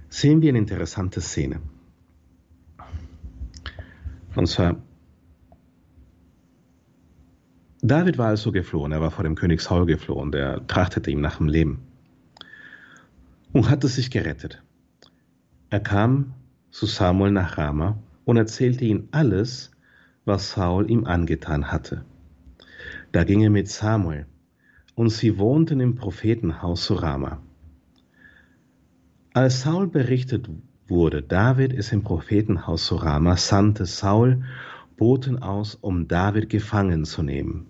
[0.09, 1.59] sehen wir eine interessante Szene.
[4.35, 4.75] Und zwar,
[7.81, 11.37] David war also geflohen, er war vor dem König Saul geflohen, der trachtete ihm nach
[11.37, 11.79] dem Leben
[13.51, 14.61] und hatte sich gerettet.
[15.71, 16.33] Er kam
[16.69, 19.71] zu Samuel nach Rama und erzählte ihm alles,
[20.27, 22.03] was Saul ihm angetan hatte.
[23.11, 24.25] Da ging er mit Samuel,
[24.95, 27.41] und sie wohnten im Prophetenhaus zu Rama.
[29.33, 30.49] Als Saul berichtet
[30.87, 34.43] wurde, David ist im Prophetenhaus zu Rama, sandte Saul
[34.97, 37.67] Boten aus, um David gefangen zu nehmen.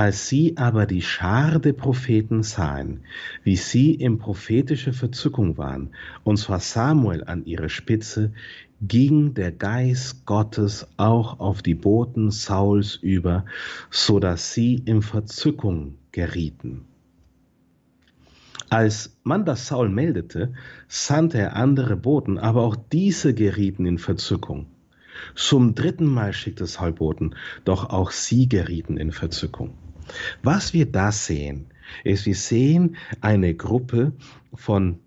[0.00, 3.00] Als sie aber die Schar der Propheten sahen,
[3.44, 5.90] wie sie in prophetischer Verzückung waren,
[6.24, 8.32] und zwar Samuel an ihrer Spitze,
[8.80, 13.44] ging der Geist Gottes auch auf die Boten Sauls über,
[13.90, 16.86] so dass sie in Verzückung gerieten.
[18.70, 20.54] Als man das Saul meldete,
[20.88, 24.64] sandte er andere Boten, aber auch diese gerieten in Verzückung.
[25.34, 27.34] Zum dritten Mal schickte Saul Boten,
[27.66, 29.74] doch auch sie gerieten in Verzückung.
[30.42, 31.66] Was wir da sehen,
[32.04, 34.12] ist, wir sehen eine Gruppe
[34.54, 35.00] von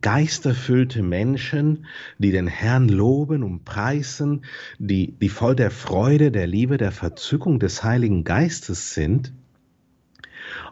[0.00, 1.86] geisterfüllte Menschen,
[2.18, 4.44] die den Herrn loben und preisen,
[4.78, 9.32] die, die voll der Freude, der Liebe, der Verzückung des Heiligen Geistes sind.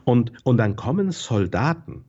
[0.04, 2.04] Und, und dann kommen Soldaten.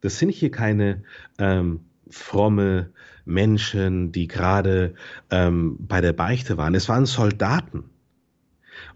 [0.00, 1.02] Das sind hier keine
[1.38, 2.90] ähm, fromme
[3.24, 4.94] Menschen, die gerade
[5.30, 6.74] ähm, bei der Beichte waren.
[6.74, 7.84] Es waren Soldaten.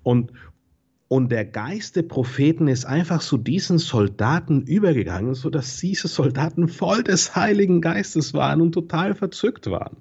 [0.02, 0.32] Und,
[1.12, 7.03] und der Geist der Propheten ist einfach zu diesen Soldaten übergegangen, sodass diese Soldaten voll
[7.03, 9.98] des Heiligen Geistes waren und total verzückt waren.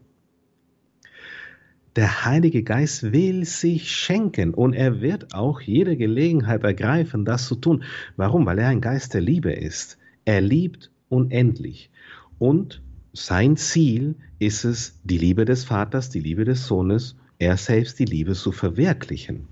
[1.97, 7.55] Der Heilige Geist will sich schenken und er wird auch jede Gelegenheit ergreifen, das zu
[7.55, 7.83] tun.
[8.15, 8.45] Warum?
[8.45, 9.97] Weil er ein Geist der Liebe ist.
[10.23, 11.91] Er liebt unendlich.
[12.39, 17.99] Und sein Ziel ist es, die Liebe des Vaters, die Liebe des Sohnes, er selbst
[17.99, 19.50] die Liebe zu verwirklichen.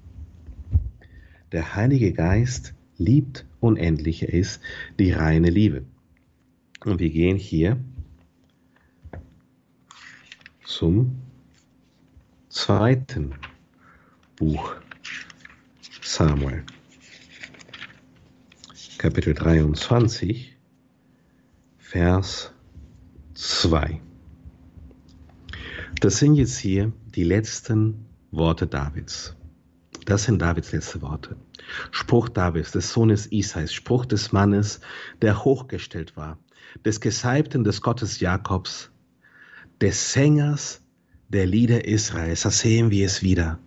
[1.51, 4.61] Der Heilige Geist liebt unendlich, er ist
[4.99, 5.83] die reine Liebe.
[6.85, 7.77] Und wir gehen hier
[10.63, 11.19] zum
[12.49, 13.33] zweiten
[14.35, 14.75] Buch
[16.01, 16.63] Samuel,
[18.97, 20.55] Kapitel 23,
[21.77, 22.53] Vers
[23.33, 23.99] 2.
[25.99, 29.35] Das sind jetzt hier die letzten Worte Davids.
[30.09, 31.35] Das sind Davids letzte Worte.
[31.91, 34.81] Spruch Davids, des Sohnes Isais, Spruch des Mannes,
[35.21, 36.39] der hochgestellt war,
[36.83, 38.89] des Gesalbten des Gottes Jakobs,
[39.79, 40.81] des Sängers
[41.27, 42.41] der Lieder Israels.
[42.41, 43.59] Da sehen wir es wieder.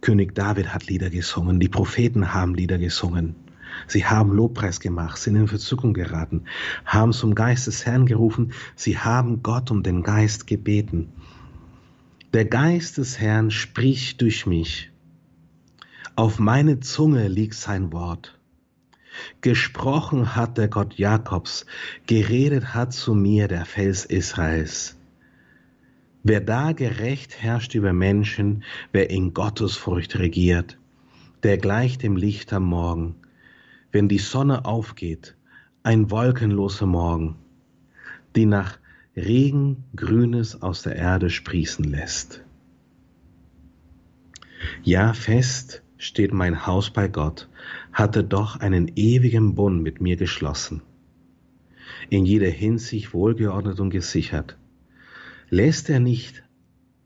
[0.00, 3.36] König David hat Lieder gesungen, die Propheten haben Lieder gesungen.
[3.86, 6.42] Sie haben Lobpreis gemacht, sind in Verzückung geraten,
[6.86, 11.12] haben zum Geist des Herrn gerufen, sie haben Gott um den Geist gebeten.
[12.32, 14.91] Der Geist des Herrn spricht durch mich.
[16.14, 18.38] Auf meine Zunge liegt sein Wort.
[19.40, 21.64] Gesprochen hat der Gott Jakobs,
[22.06, 24.98] geredet hat zu mir der Fels Israels.
[26.22, 30.78] Wer da gerecht herrscht über Menschen, wer in Gottesfurcht regiert,
[31.44, 33.14] der gleicht dem Licht am Morgen,
[33.90, 35.34] wenn die Sonne aufgeht,
[35.82, 37.36] ein wolkenloser Morgen,
[38.36, 38.78] die nach
[39.16, 42.42] Regen Grünes aus der Erde sprießen lässt.
[44.82, 47.48] Ja, fest steht mein Haus bei Gott,
[47.92, 50.82] hatte doch einen ewigen Bund mit mir geschlossen,
[52.10, 54.58] in jeder Hinsicht wohlgeordnet und gesichert.
[55.48, 56.42] Lässt er nicht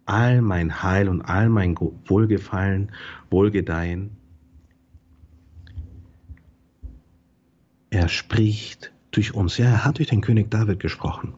[0.07, 2.93] all mein Heil und all mein Wohlgefallen,
[3.29, 4.17] Wohlgedeihen?
[7.91, 9.59] Er spricht durch uns.
[9.59, 11.35] Ja, er hat durch den König David gesprochen.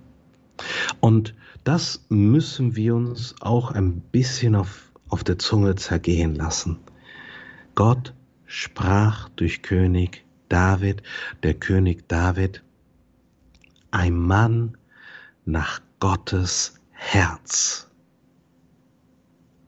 [1.01, 6.79] Und das müssen wir uns auch ein bisschen auf, auf der Zunge zergehen lassen.
[7.79, 8.13] Gott
[8.45, 11.01] sprach durch König David,
[11.45, 12.65] der König David,
[13.93, 14.77] ein Mann
[15.45, 17.89] nach Gottes Herz.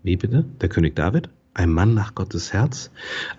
[0.03, 0.45] Wie bitte?
[0.61, 1.31] Der König David?
[1.55, 2.91] ein Mann nach Gottes Herz.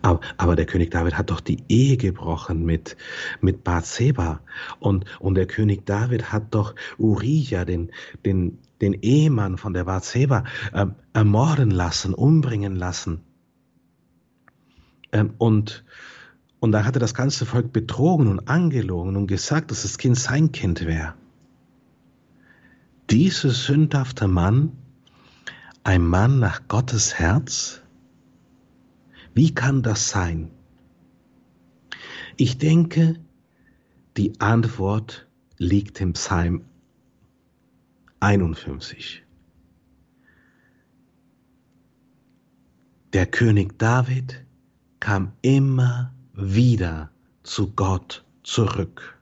[0.03, 2.95] Aber, aber, der König David hat doch die Ehe gebrochen mit,
[3.41, 4.39] mit Bathseba.
[4.79, 7.91] Und, und der König David hat doch Uriah, den,
[8.25, 13.21] den, den Ehemann von der Bathseba, ähm, ermorden lassen, umbringen lassen.
[15.11, 15.83] Ähm, und,
[16.59, 20.51] und da hatte das ganze Volk betrogen und angelogen und gesagt, dass das Kind sein
[20.51, 21.15] Kind wäre.
[23.09, 24.71] Dieser sündhafte Mann,
[25.83, 27.81] ein Mann nach Gottes Herz,
[29.33, 30.51] wie kann das sein?
[32.37, 33.19] Ich denke,
[34.17, 36.65] die Antwort liegt im Psalm
[38.19, 39.23] 51.
[43.13, 44.45] Der König David
[45.01, 47.09] kam immer wieder
[47.43, 49.19] zu Gott zurück.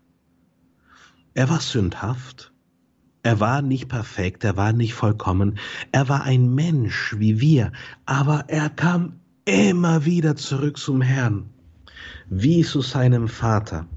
[1.34, 2.52] Er war sündhaft,
[3.24, 5.58] er war nicht perfekt, er war nicht vollkommen,
[5.92, 7.72] er war ein Mensch wie wir,
[8.06, 11.50] aber er kam immer wieder zurück zum Herrn,
[12.30, 13.88] wie zu seinem Vater.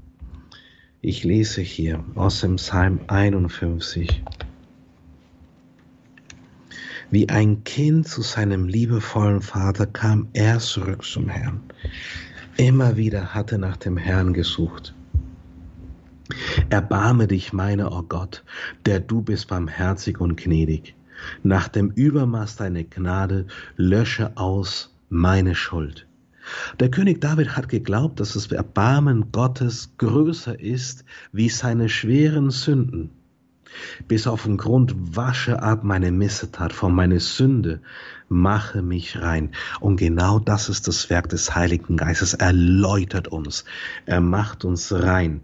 [1.01, 4.23] Ich lese hier aus dem Psalm 51.
[7.13, 11.61] Wie ein Kind zu seinem liebevollen Vater kam er zurück zum Herrn.
[12.57, 14.95] Immer wieder hatte nach dem Herrn gesucht.
[16.71, 18.43] Erbarme dich meiner, o oh Gott,
[18.87, 20.95] der du bist barmherzig und gnädig.
[21.43, 23.45] Nach dem Übermaß deiner Gnade
[23.75, 26.07] lösche aus meine Schuld.
[26.79, 33.11] Der König David hat geglaubt, dass das Erbarmen Gottes größer ist wie seine schweren Sünden.
[34.07, 37.81] Bis auf den Grund wasche ab meine Missetat von meiner Sünde,
[38.29, 39.51] mache mich rein.
[39.79, 42.33] Und genau das ist das Werk des Heiligen Geistes.
[42.33, 43.65] Er läutert uns,
[44.05, 45.41] er macht uns rein.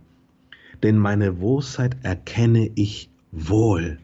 [0.84, 4.00] Denn meine Bosheit erkenne ich wohl.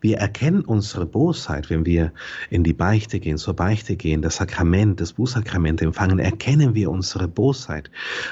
[0.00, 2.12] Wir erkennen unsere Bosheit, wenn wir
[2.50, 7.28] in die Beichte gehen, zur Beichte gehen, das Sakrament, das Bußsakrament empfangen, erkennen wir unsere
[7.28, 7.90] Bosheit.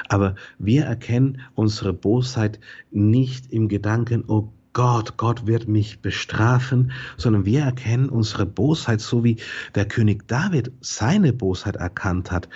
[0.09, 7.47] Aber wir erkennen unsere Bosheit nicht im Gedanken, oh Gott, Gott wird mich bestrafen, sondern
[7.47, 9.37] wir erkennen unsere Bosheit, so wie
[9.77, 12.49] der König David seine Bosheit erkannt hat.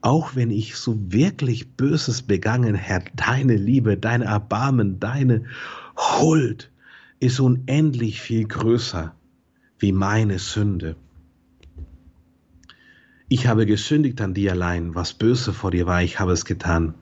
[0.00, 5.44] Auch wenn ich so wirklich Böses begangen, Herr, deine Liebe, dein Erbarmen, deine
[5.96, 6.72] Huld
[7.20, 9.14] ist unendlich viel größer
[9.78, 10.96] wie meine Sünde.
[13.28, 16.94] Ich habe gesündigt an dir allein, was böse vor dir war, ich habe es getan.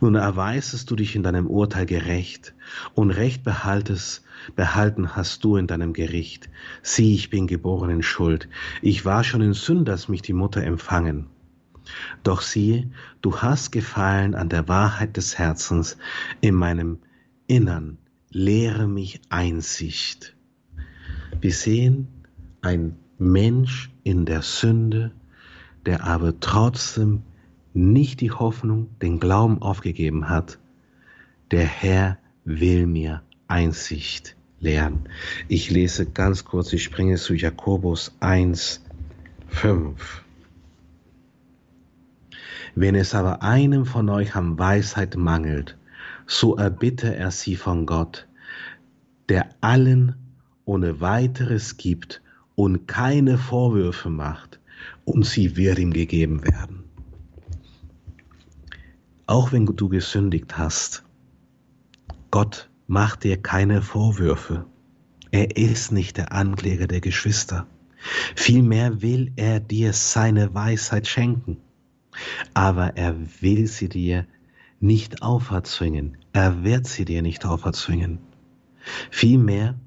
[0.00, 2.54] Nun erweisest du dich in deinem Urteil gerecht
[2.94, 4.24] und Recht behaltest,
[4.56, 6.48] behalten hast du in deinem Gericht.
[6.82, 8.48] Sieh, ich bin geboren in Schuld.
[8.80, 11.26] Ich war schon in Sünde, als mich die Mutter empfangen.
[12.22, 15.96] Doch siehe, du hast gefallen an der Wahrheit des Herzens
[16.40, 16.98] in meinem
[17.46, 17.98] Innern
[18.30, 20.36] lehre mich Einsicht.
[21.40, 22.08] Wir sehen
[22.62, 25.12] ein Mensch in der Sünde,
[25.84, 27.22] der aber trotzdem
[27.72, 30.58] nicht die Hoffnung, den Glauben aufgegeben hat.
[31.50, 35.08] Der Herr will mir Einsicht lehren.
[35.48, 38.84] Ich lese ganz kurz, ich springe zu Jakobus 1,
[39.48, 40.24] 5.
[42.74, 45.76] Wenn es aber einem von euch an Weisheit mangelt,
[46.26, 48.28] so erbitte er sie von Gott,
[49.28, 50.14] der allen
[50.64, 52.22] ohne weiteres gibt
[52.54, 54.60] und keine Vorwürfe macht,
[55.04, 56.79] und sie wird ihm gegeben werden.
[59.30, 61.04] Auch wenn du gesündigt hast,
[62.32, 64.66] Gott macht dir keine Vorwürfe.
[65.30, 67.68] Er ist nicht der Ankläger der Geschwister.
[68.34, 71.58] Vielmehr will er dir seine Weisheit schenken.
[72.54, 74.26] Aber er will sie dir
[74.80, 76.16] nicht auferzwingen.
[76.32, 78.18] Er wird sie dir nicht auferzwingen.
[79.12, 79.78] Vielmehr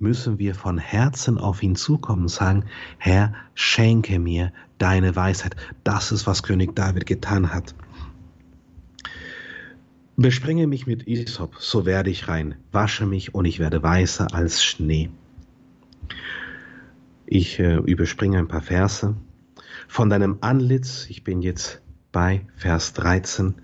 [0.00, 2.64] müssen wir von Herzen auf ihn zukommen und sagen,
[2.98, 5.54] Herr, schenke mir deine Weisheit.
[5.84, 7.76] Das ist, was König David getan hat.
[10.20, 12.56] Bespringe mich mit Isop, so werde ich rein.
[12.72, 15.10] Wasche mich und ich werde weißer als Schnee.
[17.24, 19.14] Ich äh, überspringe ein paar Verse.
[19.86, 23.54] Von deinem Antlitz, ich bin jetzt bei Vers 13,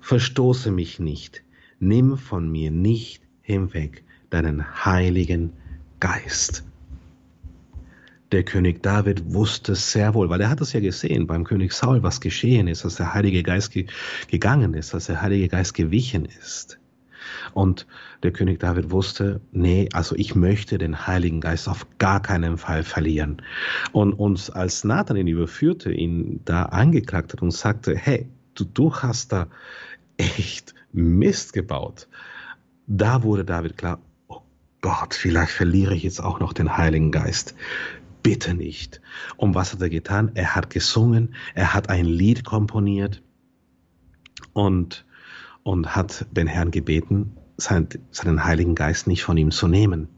[0.00, 1.44] verstoße mich nicht,
[1.78, 5.52] nimm von mir nicht hinweg deinen heiligen
[6.00, 6.64] Geist.
[8.32, 12.02] Der König David wusste sehr wohl, weil er hat es ja gesehen beim König Saul,
[12.02, 13.86] was geschehen ist, dass der Heilige Geist ge
[14.28, 16.78] gegangen ist, dass der Heilige Geist gewichen ist.
[17.54, 17.86] Und
[18.22, 22.84] der König David wusste, nee, also ich möchte den Heiligen Geist auf gar keinen Fall
[22.84, 23.42] verlieren.
[23.92, 28.94] Und uns als Nathan ihn überführte, ihn da angeklagt hat und sagte, hey, du, du
[28.94, 29.48] hast da
[30.16, 32.08] echt Mist gebaut.
[32.86, 34.40] Da wurde David klar, oh
[34.80, 37.54] Gott, vielleicht verliere ich jetzt auch noch den Heiligen Geist.
[38.22, 39.00] Bitte nicht.
[39.36, 40.30] Und was hat er getan?
[40.34, 43.22] Er hat gesungen, er hat ein Lied komponiert
[44.52, 45.04] und,
[45.62, 50.08] und hat den Herrn gebeten, seinen, seinen Heiligen Geist nicht von ihm zu nehmen.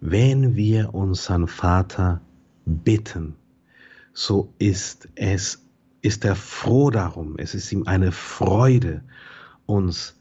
[0.00, 2.20] Wenn wir unseren Vater
[2.64, 3.34] bitten,
[4.12, 5.66] so ist es,
[6.02, 9.02] ist er froh darum, es ist ihm eine Freude,
[9.66, 10.17] uns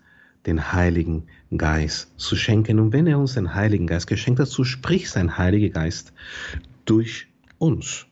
[0.48, 2.80] den Heiligen Geist zu schenken.
[2.80, 6.14] Und wenn er uns den Heiligen Geist geschenkt hat, so spricht sein Heiliger Geist
[6.86, 7.28] durch
[7.60, 8.08] uns.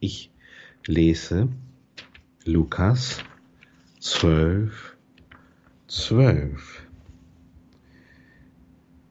[0.00, 0.30] Ich
[0.86, 1.48] lese
[2.44, 3.18] Lukas
[4.00, 4.96] 12,
[5.86, 6.86] 12.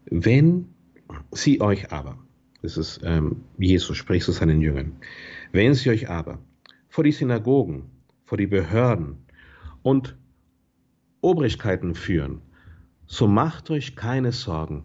[0.06, 0.68] Wenn
[1.32, 2.18] sie euch aber,
[2.62, 4.94] das ist ähm, Jesus spricht zu seinen Jüngern,
[5.52, 6.40] wenn sie euch aber
[6.90, 7.90] vor die Synagogen,
[8.26, 9.18] vor die Behörden
[9.82, 10.16] und
[11.24, 12.42] Obrigkeiten führen,
[13.06, 14.84] so macht euch keine Sorgen,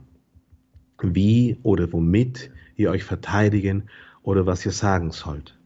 [1.02, 3.88] wie oder womit ihr euch verteidigen
[4.22, 5.58] oder was ihr sagen sollt.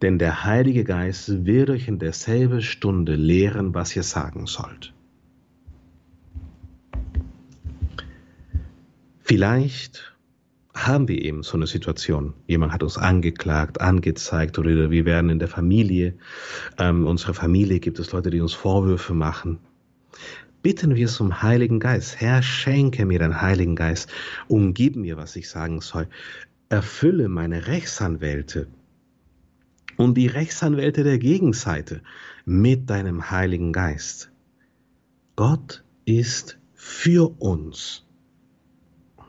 [0.00, 4.94] Denn der Heilige Geist wird euch in derselben Stunde lehren, was ihr sagen sollt.
[9.18, 10.16] Vielleicht
[10.72, 12.32] haben wir eben so eine Situation.
[12.46, 16.14] Jemand hat uns angeklagt, angezeigt oder wir werden in der Familie,
[16.78, 19.58] ähm, unsere Familie gibt es Leute, die uns Vorwürfe machen
[20.62, 22.20] bitten wir zum Heiligen Geist.
[22.20, 24.10] Herr, schenke mir den Heiligen Geist.
[24.48, 26.08] Umgib mir, was ich sagen soll.
[26.68, 28.66] Erfülle meine Rechtsanwälte
[29.96, 32.02] und die Rechtsanwälte der Gegenseite
[32.44, 34.30] mit deinem Heiligen Geist.
[35.36, 38.04] Gott ist für uns.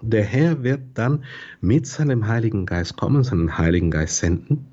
[0.02, 1.24] Der Herr wird dann
[1.60, 4.66] mit seinem Heiligen Geist kommen, seinen Heiligen Geist senden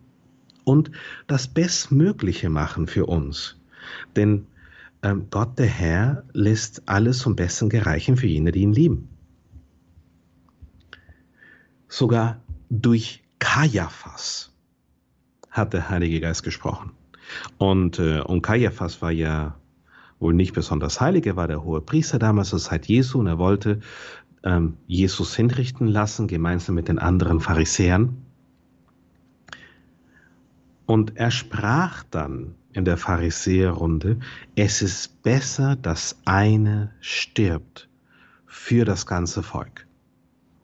[0.65, 0.91] und
[1.27, 3.59] das Bestmögliche machen für uns.
[4.17, 4.47] Denn
[5.05, 9.09] ähm, Gott der Herr lässt alles zum Besten gereichen für jene, die ihn lieben.
[11.88, 12.40] Sogar
[12.70, 14.52] durch Kajafas
[15.50, 16.92] hat der Heilige Geist gesprochen.
[17.59, 19.57] Und, äh, und Kajafas war ja
[20.18, 23.38] wohl nicht besonders heilig, er war der hohe Priester damals zur Zeit Jesu und er
[23.38, 23.80] wollte
[24.42, 28.16] ähm, Jesus hinrichten lassen, gemeinsam mit den anderen Pharisäern.
[30.86, 34.18] Und er sprach dann in der Pharisäerrunde,
[34.57, 37.89] es ist besser, dass eine stirbt
[38.47, 39.87] für das ganze Volk.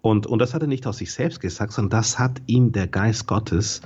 [0.02, 2.88] Und, und das hat er nicht aus sich selbst gesagt, sondern das hat ihm der
[2.88, 3.82] Geist Gottes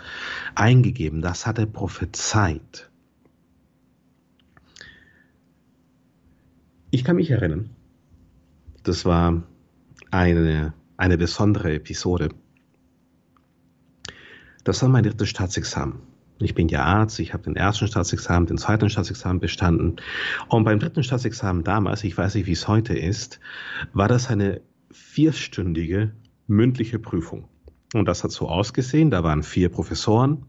[0.54, 2.90] eingegeben, das hat er prophezeit.
[6.90, 7.70] Ich kann mich erinnern,
[8.84, 9.42] das war
[10.10, 12.28] eine, eine besondere Episode.
[14.62, 16.13] Das war mein drittes Staatsexamen.
[16.38, 19.96] Ich bin ja Arzt, ich habe den ersten Staatsexamen, den zweiten Staatsexamen bestanden.
[20.48, 23.38] Und beim dritten Staatsexamen damals, ich weiß nicht, wie es heute ist,
[23.92, 24.60] war das eine
[24.90, 26.12] vierstündige
[26.46, 27.48] mündliche Prüfung.
[27.94, 30.46] Und das hat so ausgesehen, da waren vier Professoren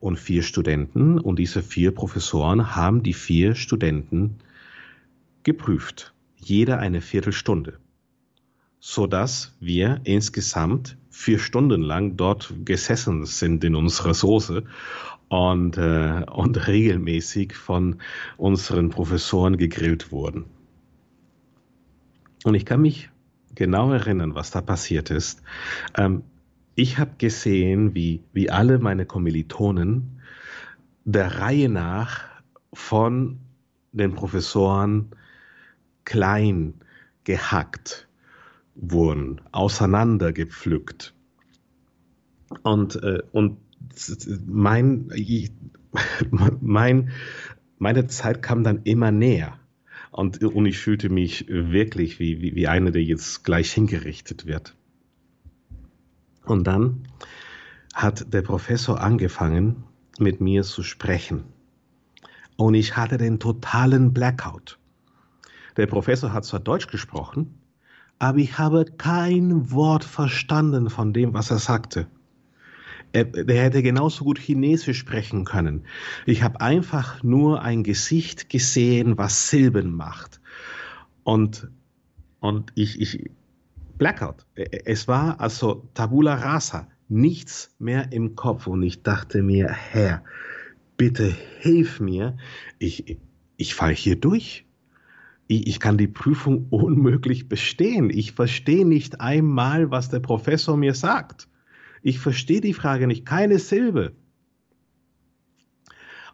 [0.00, 4.38] und vier Studenten und diese vier Professoren haben die vier Studenten
[5.42, 6.14] geprüft.
[6.36, 7.78] Jeder eine Viertelstunde.
[8.78, 14.64] Sodass wir insgesamt vier Stunden lang dort gesessen sind in unserer Soße
[15.28, 18.00] und, äh, und regelmäßig von
[18.36, 20.46] unseren Professoren gegrillt wurden.
[22.44, 23.10] Und ich kann mich
[23.54, 25.42] genau erinnern, was da passiert ist.
[25.96, 26.22] Ähm,
[26.74, 30.20] ich habe gesehen, wie, wie alle meine Kommilitonen
[31.04, 32.24] der Reihe nach
[32.72, 33.40] von
[33.92, 35.10] den Professoren
[36.04, 36.74] klein
[37.24, 38.08] gehackt
[38.80, 41.14] wurden, auseinandergepflückt.
[42.62, 43.58] Und, äh, und
[44.46, 45.10] mein,
[46.60, 47.10] mein,
[47.78, 49.58] meine Zeit kam dann immer näher.
[50.10, 54.74] Und, und ich fühlte mich wirklich wie, wie, wie einer, der jetzt gleich hingerichtet wird.
[56.44, 57.04] Und dann
[57.94, 59.84] hat der Professor angefangen,
[60.18, 61.44] mit mir zu sprechen.
[62.56, 64.78] Und ich hatte den totalen Blackout.
[65.76, 67.59] Der Professor hat zwar Deutsch gesprochen,
[68.20, 72.06] aber ich habe kein Wort verstanden von dem, was er sagte.
[73.12, 75.86] Er, er hätte genauso gut Chinesisch sprechen können.
[76.26, 80.40] Ich habe einfach nur ein Gesicht gesehen, was Silben macht.
[81.24, 81.70] Und,
[82.40, 83.30] und ich, ich,
[83.96, 84.46] Blackout.
[84.54, 88.66] Es war also Tabula rasa, nichts mehr im Kopf.
[88.66, 90.22] Und ich dachte mir, Herr,
[90.98, 92.36] bitte hilf mir.
[92.78, 93.16] Ich,
[93.56, 94.66] ich falle hier durch.
[95.50, 98.08] Ich, ich kann die Prüfung unmöglich bestehen.
[98.08, 101.48] Ich verstehe nicht einmal, was der Professor mir sagt.
[102.02, 104.12] Ich verstehe die Frage nicht, keine Silbe.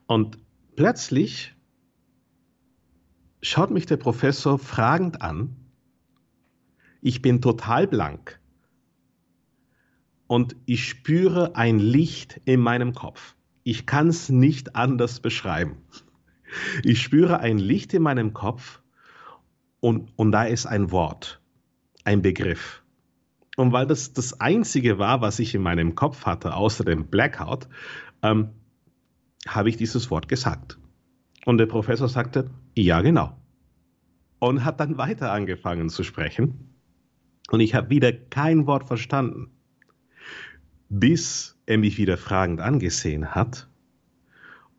[0.06, 0.38] Und
[0.76, 1.56] plötzlich
[3.40, 5.56] schaut mich der Professor fragend an.
[7.00, 8.38] Ich bin total blank.
[10.26, 13.36] und ich spüre ein Licht in meinem Kopf.
[13.62, 15.76] Ich kann es nicht anders beschreiben.
[16.82, 18.82] Ich spüre ein Licht in meinem Kopf
[19.80, 21.40] und, und da ist ein Wort,
[22.04, 22.82] ein Begriff.
[23.56, 27.68] Und weil das das Einzige war, was ich in meinem Kopf hatte, außer dem Blackout,
[28.22, 28.50] ähm,
[29.46, 30.78] habe ich dieses Wort gesagt.
[31.44, 33.36] Und der Professor sagte, ja genau.
[34.38, 36.76] Und hat dann weiter angefangen zu sprechen.
[37.50, 39.50] Und ich habe wieder kein Wort verstanden,
[40.88, 43.68] bis er mich wieder fragend angesehen hat.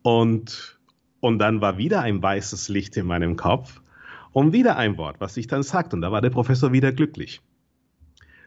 [0.03, 0.79] Und,
[1.19, 3.81] und dann war wieder ein weißes Licht in meinem Kopf
[4.37, 5.95] und wieder ein Wort, was ich dann sagte.
[5.95, 7.41] Und da war der Professor wieder glücklich.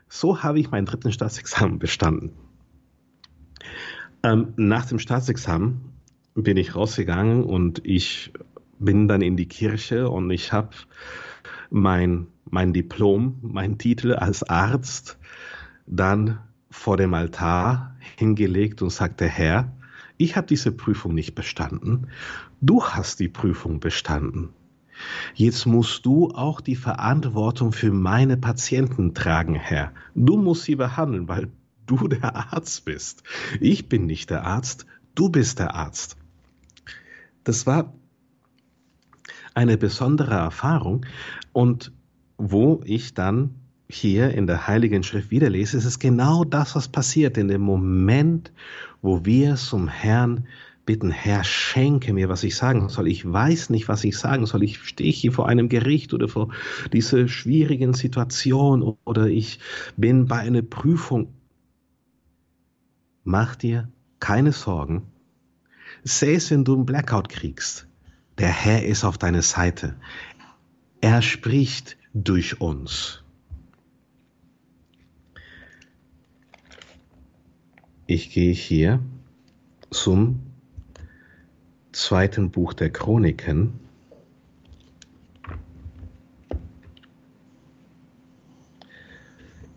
[0.08, 2.30] So habe ich meinen dritten Staatsexamen bestanden.
[4.22, 5.80] Ähm, nach dem Staatsexamen
[6.34, 8.32] bin ich rausgegangen und ich
[8.78, 10.70] bin dann in die Kirche und ich habe
[11.70, 15.18] mein, mein Diplom, mein Titel als Arzt
[15.88, 16.38] dann
[16.70, 19.72] vor dem Altar hingelegt und sagte, Herr,
[20.18, 22.06] ich habe diese Prüfung nicht bestanden,
[22.60, 24.50] du hast die Prüfung bestanden.
[25.34, 29.92] Jetzt musst du auch die Verantwortung für meine Patienten tragen, Herr.
[30.14, 31.50] Du musst sie behandeln, weil
[31.86, 33.22] du der Arzt bist.
[33.60, 36.16] Ich bin nicht der Arzt, du bist der Arzt.
[37.44, 37.92] Das war
[39.54, 41.06] eine besondere Erfahrung
[41.52, 41.92] und
[42.36, 43.54] wo ich dann
[43.88, 47.60] hier in der Heiligen Schrift wieder lese, ist es genau das, was passiert in dem
[47.60, 48.52] Moment,
[49.02, 50.46] wo wir zum Herrn
[50.90, 53.06] bitten, Herr, schenke mir, was ich sagen soll.
[53.06, 54.64] Ich weiß nicht, was ich sagen soll.
[54.64, 56.52] Ich stehe hier vor einem Gericht oder vor
[56.92, 59.60] dieser schwierigen Situation oder ich
[59.96, 61.32] bin bei einer Prüfung.
[63.22, 63.88] Mach dir
[64.18, 65.06] keine Sorgen.
[66.02, 67.86] Seh es, wenn du einen Blackout kriegst.
[68.38, 69.94] Der Herr ist auf deiner Seite.
[71.00, 73.22] Er spricht durch uns.
[78.08, 78.98] Ich gehe hier
[79.92, 80.49] zum
[81.92, 83.80] zweiten Buch der Chroniken.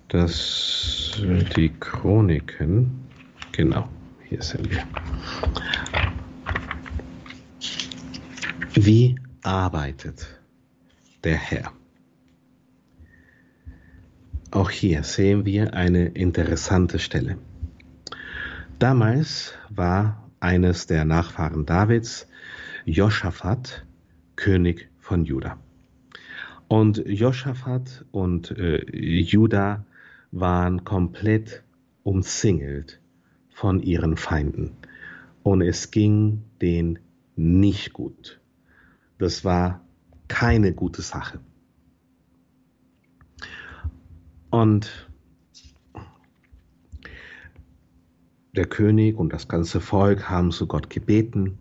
[0.10, 1.20] Das
[1.58, 3.08] die Chroniken,
[3.52, 3.88] genau,
[4.28, 4.84] hier sind wir.
[8.76, 10.40] Wie arbeitet
[11.24, 11.72] der Herr?
[14.52, 17.38] Auch hier sehen wir eine interessante Stelle.
[18.78, 22.28] Damals war eines der Nachfahren Davids,
[22.86, 23.86] Joschafat,
[24.36, 25.58] König von Juda.
[26.68, 29.86] Und Joschafat und äh, Juda
[30.32, 31.64] waren komplett
[32.04, 33.00] umzingelt
[33.50, 34.72] von ihren Feinden.
[35.44, 37.00] Und es ging denen
[37.36, 38.42] nicht gut.
[39.20, 39.82] Das war
[40.28, 41.40] keine gute Sache.
[44.50, 45.08] Und
[48.56, 51.58] der König und das ganze Volk haben zu Gott gebeten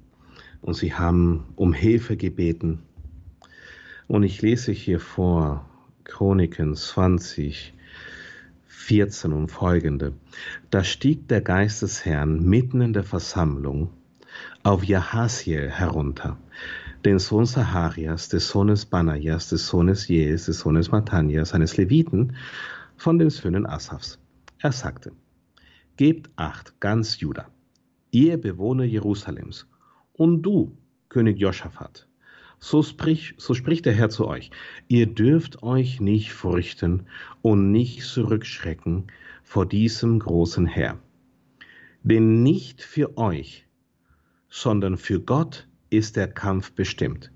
[0.61, 2.83] und sie haben um Hilfe gebeten.
[4.09, 5.65] Und ich lese hier vor
[6.05, 7.73] Chroniken 20,
[8.67, 10.13] 14 und folgende.
[10.71, 13.91] Da stieg der Geist des Herrn mitten in der Versammlung
[14.63, 16.37] auf Jahasiel herunter,
[17.07, 22.37] den Sohn Saharias, des Sohnes Banajas, des Sohnes Jes, des Sohnes Matanias, eines Leviten,
[22.97, 24.19] von den Söhnen Asafs.
[24.59, 25.13] Er sagte,
[25.97, 27.51] Gebt acht, ganz Juda,
[28.11, 29.69] ihr Bewohner Jerusalems,
[30.15, 30.77] und du,
[31.11, 32.09] König Joschafat,
[32.59, 34.51] so, sprich, so spricht der Herr zu euch,
[34.89, 37.07] ihr dürft euch nicht fürchten
[37.43, 39.09] und nicht zurückschrecken
[39.43, 40.99] vor diesem großen Herr.
[42.03, 43.67] Denn nicht für euch,
[44.49, 47.33] sondern für Gott ist der Kampf bestimmt.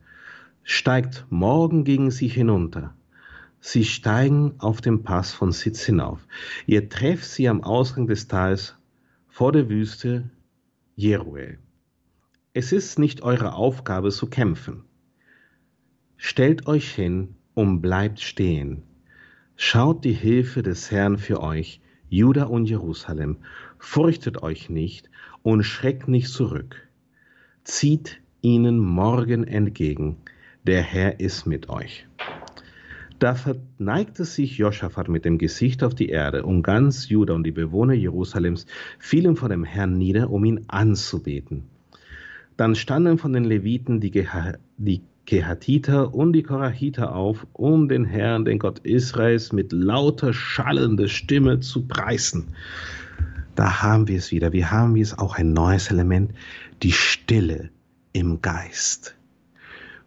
[0.63, 2.95] Steigt morgen gegen sie hinunter,
[3.69, 6.25] Sie steigen auf den Pass von Sitz hinauf.
[6.67, 8.77] Ihr trefft sie am Ausgang des Tals
[9.27, 10.31] vor der Wüste
[10.95, 11.59] Jeruel.
[12.53, 14.85] Es ist nicht eure Aufgabe zu kämpfen.
[16.17, 18.85] Stellt euch hin und bleibt stehen.
[19.57, 23.39] Schaut die Hilfe des Herrn für euch, Juda und Jerusalem.
[23.81, 25.11] Fürchtet euch nicht
[25.43, 26.89] und schreckt nicht zurück.
[27.65, 30.19] Zieht ihnen morgen entgegen.
[30.63, 32.07] Der Herr ist mit euch.
[33.19, 37.53] Da verneigte sich Joschafat mit dem Gesicht auf die Erde, und ganz Juda und die
[37.53, 38.67] Bewohner Jerusalems
[38.99, 41.65] fielen vor dem Herrn nieder, um ihn anzubeten.
[42.59, 48.05] Dann standen von den Leviten die, Geha die Kehatiter und die Korahiter auf, um den
[48.05, 52.49] Herrn, den Gott Israels, mit lauter schallender Stimme zu preisen.
[53.57, 54.53] Da haben wir es wieder.
[54.53, 56.33] Wir haben jetzt auch ein neues Element,
[56.83, 57.71] die Stille
[58.13, 59.16] im Geist.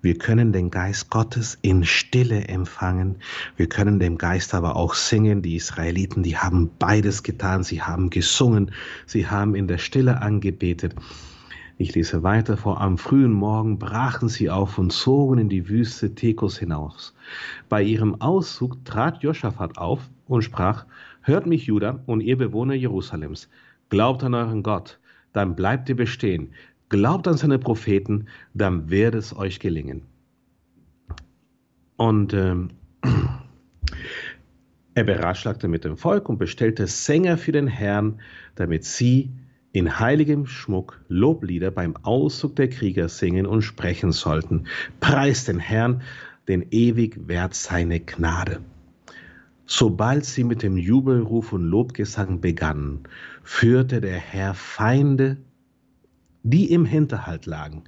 [0.01, 3.17] Wir können den Geist Gottes in Stille empfangen.
[3.57, 5.41] Wir können dem Geist aber auch singen.
[5.41, 7.63] Die Israeliten, die haben beides getan.
[7.63, 8.71] Sie haben gesungen.
[9.05, 10.95] Sie haben in der Stille angebetet.
[11.77, 12.79] Ich lese weiter vor.
[12.79, 17.13] Am frühen Morgen brachen sie auf und zogen in die Wüste Tekos hinaus.
[17.67, 20.85] Bei ihrem Auszug trat Josaphat auf und sprach,
[21.21, 23.49] Hört mich, Juda und ihr Bewohner Jerusalems.
[23.89, 24.99] Glaubt an euren Gott,
[25.33, 26.53] dann bleibt ihr bestehen.
[26.89, 30.01] Glaubt an seine Propheten, dann wird es euch gelingen.
[31.97, 32.69] Und ähm,
[34.95, 38.19] er beratschlagte mit dem Volk und bestellte Sänger für den Herrn,
[38.55, 39.31] damit sie
[39.71, 44.65] in heiligem Schmuck Loblieder beim Auszug der Krieger singen und sprechen sollten.
[44.99, 46.01] Preist den Herrn,
[46.47, 48.61] den ewig wert seine Gnade.
[49.67, 53.03] Sobald sie mit dem Jubelruf und Lobgesang begannen,
[53.43, 55.37] führte der Herr Feinde
[56.43, 57.83] die im Hinterhalt lagen,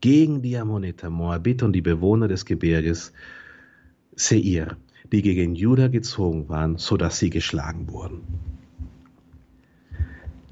[0.00, 3.12] gegen die Ammoniter, Moabit und die Bewohner des Gebirges
[4.14, 4.76] Seir,
[5.12, 8.22] die gegen Juda gezogen waren, so dass sie geschlagen wurden.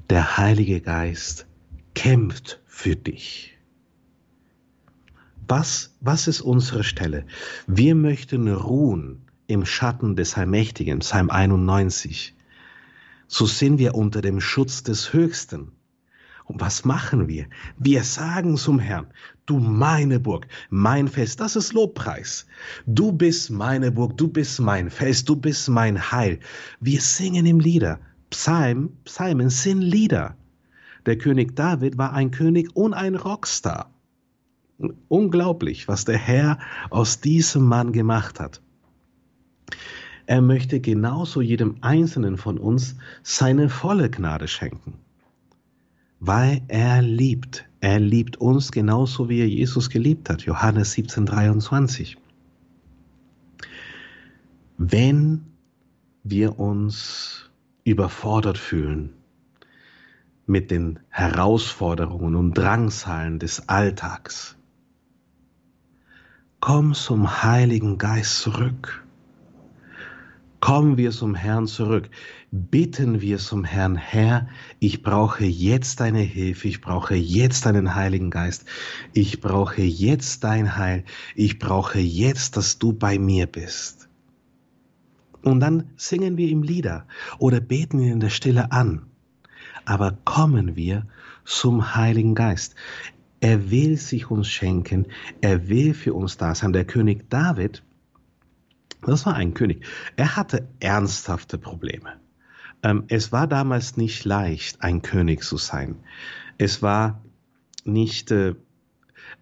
[0.09, 1.47] Der Heilige Geist
[1.95, 3.57] kämpft für dich.
[5.47, 7.25] Was, was ist unsere Stelle?
[7.67, 12.35] Wir möchten ruhen im Schatten des Allmächtigen, Psalm 91.
[13.27, 15.71] So sind wir unter dem Schutz des Höchsten.
[16.47, 17.45] Und was machen wir?
[17.77, 19.07] Wir sagen zum Herrn,
[19.45, 22.47] du meine Burg, mein Fest, das ist Lobpreis.
[22.85, 26.39] Du bist meine Burg, du bist mein Fest, du bist mein Heil.
[26.79, 27.99] Wir singen im Lieder.
[28.29, 30.37] Psalm, Psalmen sind Lieder.
[31.05, 33.91] Der König David war ein König und ein Rockstar.
[35.09, 38.61] Unglaublich, was der Herr aus diesem Mann gemacht hat.
[40.27, 44.93] Er möchte genauso jedem Einzelnen von uns seine volle Gnade schenken
[46.19, 47.65] weil er liebt.
[47.79, 50.43] Er liebt uns genauso wie er Jesus geliebt hat.
[50.43, 52.17] Johannes 17, 23.
[54.77, 55.45] Wenn
[56.23, 57.49] wir uns
[57.83, 59.13] überfordert fühlen
[60.45, 64.55] mit den Herausforderungen und Drangsalen des Alltags,
[66.59, 69.06] komm zum Heiligen Geist zurück
[70.59, 72.09] Kommen wir zum Herrn zurück.
[72.51, 74.47] Bitten wir zum Herrn, Herr,
[74.79, 78.65] ich brauche jetzt deine Hilfe, ich brauche jetzt deinen Heiligen Geist,
[79.13, 81.03] ich brauche jetzt dein Heil,
[81.35, 84.09] ich brauche jetzt, dass du bei mir bist.
[85.43, 87.05] Und dann singen wir ihm Lieder
[87.37, 89.05] oder beten ihn in der Stille an.
[89.85, 91.05] Aber kommen wir
[91.45, 92.75] zum Heiligen Geist.
[93.39, 95.05] Er will sich uns schenken,
[95.41, 96.73] er will für uns da sein.
[96.73, 97.83] Der König David
[99.11, 99.85] das war ein König.
[100.15, 102.19] Er hatte ernsthafte Probleme.
[102.83, 105.97] Ähm, es war damals nicht leicht, ein König zu sein.
[106.57, 107.23] Es war
[107.83, 108.55] nicht, äh,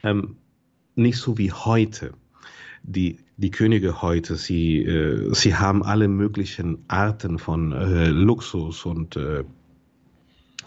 [0.03, 0.37] ähm,
[0.95, 2.13] nicht so wie heute.
[2.83, 9.15] Die, die Könige heute, sie, äh, sie haben alle möglichen Arten von äh, Luxus und,
[9.15, 9.43] äh,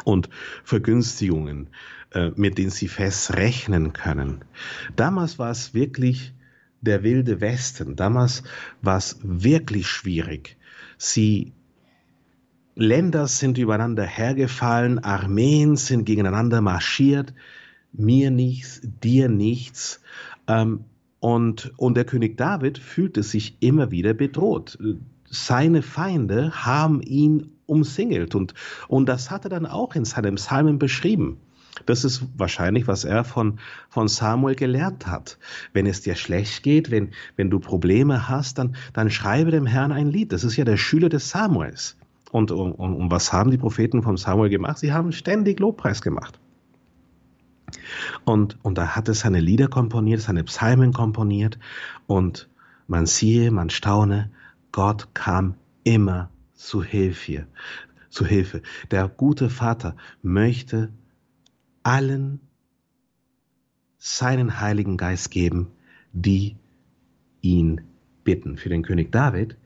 [0.04, 0.28] und
[0.64, 1.68] Vergünstigungen,
[2.10, 4.44] äh, mit denen sie fest rechnen können.
[4.96, 6.34] Damals war es wirklich
[6.80, 7.96] der wilde Westen.
[7.96, 8.42] Damals
[8.82, 10.56] war es wirklich schwierig.
[10.96, 11.52] Sie
[12.74, 17.34] Länder sind übereinander hergefallen, Armeen sind gegeneinander marschiert,
[17.92, 20.00] mir nichts, dir nichts.
[20.46, 20.84] Ähm,
[21.18, 24.78] und, und der König David fühlte sich immer wieder bedroht.
[25.28, 28.54] Seine Feinde haben ihn umsingelt und,
[28.86, 31.38] und das hat er dann auch in seinem Psalmen beschrieben.
[31.86, 33.58] Das ist wahrscheinlich, was er von,
[33.88, 35.38] von Samuel gelernt hat.
[35.72, 39.92] Wenn es dir schlecht geht, wenn, wenn du Probleme hast, dann, dann schreibe dem Herrn
[39.92, 40.32] ein Lied.
[40.32, 41.96] Das ist ja der Schüler des Samuels.
[42.30, 44.78] Und, und, und was haben die Propheten von Samuel gemacht?
[44.78, 46.38] Sie haben ständig Lobpreis gemacht.
[48.24, 51.58] Und, und da hat er seine Lieder komponiert, seine Psalmen komponiert.
[52.06, 52.48] Und
[52.86, 54.30] man siehe, man staune,
[54.72, 55.54] Gott kam
[55.84, 57.46] immer zu Hilfe.
[58.10, 58.62] Zu Hilfe.
[58.90, 60.90] Der gute Vater möchte
[61.88, 62.40] allen
[63.96, 65.68] seinen Heiligen Geist geben,
[66.12, 66.56] die
[67.40, 67.80] ihn
[68.24, 68.58] bitten.
[68.58, 69.56] Für den König David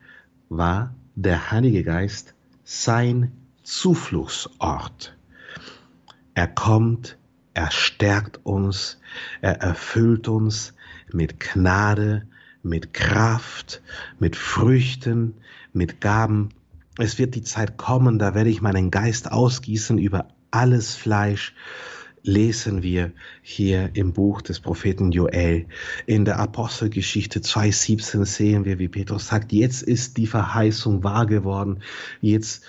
[0.48, 3.32] war der Heilige Geist sein
[3.64, 5.16] Zufluchtsort.
[6.34, 7.18] Er kommt,
[7.54, 9.00] er stärkt uns,
[9.40, 10.74] er erfüllt uns
[11.12, 12.28] mit Gnade,
[12.62, 13.82] mit Kraft,
[14.20, 15.34] mit Früchten,
[15.72, 16.50] mit Gaben.
[16.98, 21.54] Es wird die Zeit kommen, da werde ich meinen Geist ausgießen über alles Fleisch
[22.22, 23.12] lesen wir
[23.42, 25.66] hier im Buch des Propheten Joel.
[26.06, 31.80] In der Apostelgeschichte 2.17 sehen wir, wie Petrus sagt, jetzt ist die Verheißung wahr geworden.
[32.20, 32.64] Jetzt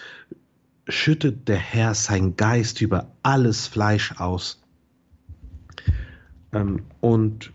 [0.87, 4.61] schüttet der Herr sein Geist über alles Fleisch aus.
[6.51, 7.53] Ähm, und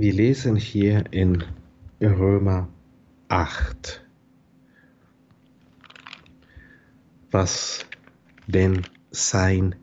[0.00, 1.42] Wir lesen hier in
[2.00, 2.68] Römer
[3.26, 4.06] 8,
[7.32, 7.84] was
[8.46, 9.74] denn sein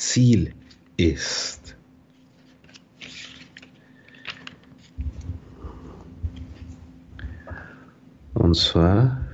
[0.00, 0.54] Ziel
[0.96, 1.76] ist.
[8.32, 9.28] Und zwar,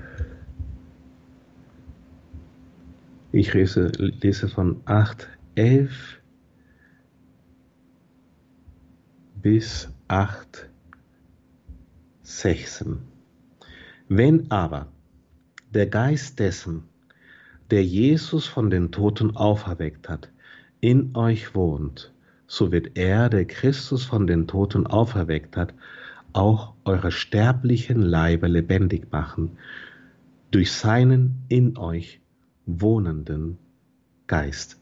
[3.31, 6.21] ich lese, lese von 8, 11
[9.37, 10.69] bis 8,
[12.23, 12.99] 16.
[14.09, 14.89] Wenn aber
[15.71, 16.89] der Geist dessen,
[17.71, 20.33] der Jesus von den Toten auferweckt hat,
[20.81, 22.13] in euch wohnt,
[22.47, 25.75] so wird er, der Christus von den Toten auferweckt hat,
[26.33, 29.53] auch eure sterblichen Leibe lebendig machen,
[30.51, 32.21] durch seinen in euch
[32.67, 33.59] wohnenden
[34.27, 34.79] Geist.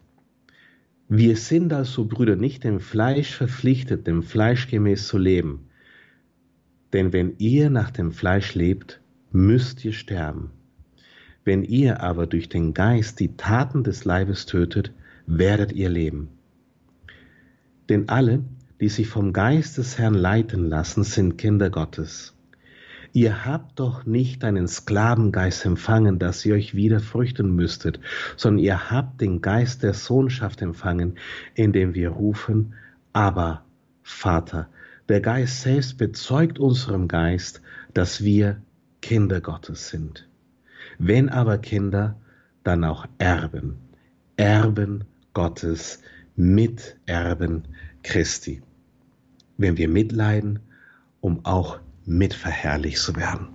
[1.08, 5.68] Wir sind also, Brüder, nicht dem Fleisch verpflichtet, dem Fleisch gemäß zu leben.
[6.92, 10.50] Denn wenn ihr nach dem Fleisch lebt, müsst ihr sterben.
[11.44, 14.92] Wenn ihr aber durch den Geist die Taten des Leibes tötet,
[15.26, 16.28] werdet ihr leben.
[17.88, 18.44] Denn alle,
[18.80, 22.34] die sich vom Geist des Herrn leiten lassen, sind Kinder Gottes.
[23.12, 28.00] Ihr habt doch nicht einen Sklavengeist empfangen, dass ihr euch wieder fürchten müsstet,
[28.36, 31.16] sondern ihr habt den Geist der Sohnschaft empfangen,
[31.54, 32.74] indem wir rufen,
[33.12, 33.64] aber
[34.02, 34.68] Vater.
[35.08, 37.62] Der Geist selbst bezeugt unserem Geist,
[37.92, 38.60] dass wir
[39.00, 40.28] Kinder Gottes sind.
[40.98, 42.16] Wenn aber Kinder,
[42.64, 43.76] dann auch Erben,
[44.36, 45.04] Erben
[45.34, 46.00] Gottes,
[46.36, 47.68] Miterben
[48.02, 48.62] Christi.
[49.56, 50.60] Wenn wir mitleiden,
[51.20, 53.48] um auch mitverherrlicht zu werden.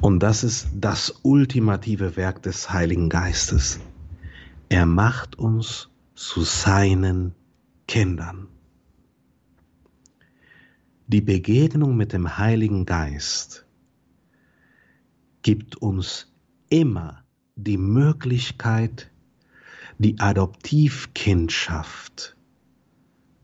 [0.00, 3.80] Und das ist das ultimative Werk des Heiligen Geistes.
[4.68, 7.34] Er macht uns zu seinen
[7.86, 8.48] Kindern.
[11.06, 13.66] Die Begegnung mit dem Heiligen Geist
[15.42, 16.32] gibt uns
[16.70, 17.22] immer
[17.54, 19.11] die Möglichkeit,
[20.02, 22.36] die Adoptivkindschaft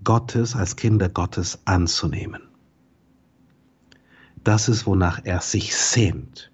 [0.04, 2.42] Gottes als Kinder Gottes anzunehmen.
[4.44, 6.52] Das ist, wonach er sich sehnt.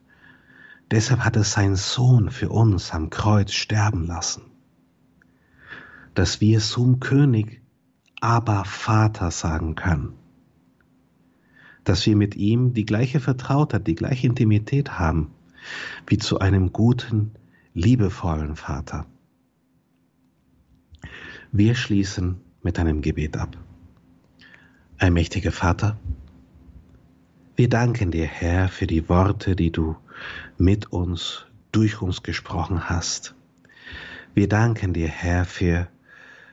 [0.90, 4.42] Deshalb hat er seinen Sohn für uns am Kreuz sterben lassen,
[6.14, 7.60] dass wir zum König
[8.20, 10.14] aber Vater sagen können
[11.84, 15.30] dass wir mit ihm die gleiche Vertrautheit, die gleiche Intimität haben,
[16.06, 17.32] wie zu einem guten,
[17.74, 19.06] liebevollen Vater.
[21.56, 23.56] Wir schließen mit einem Gebet ab.
[24.98, 25.96] Ein mächtiger Vater,
[27.54, 29.94] wir danken dir, Herr, für die Worte, die du
[30.58, 33.36] mit uns, durch uns gesprochen hast.
[34.34, 35.86] Wir danken dir, Herr, für,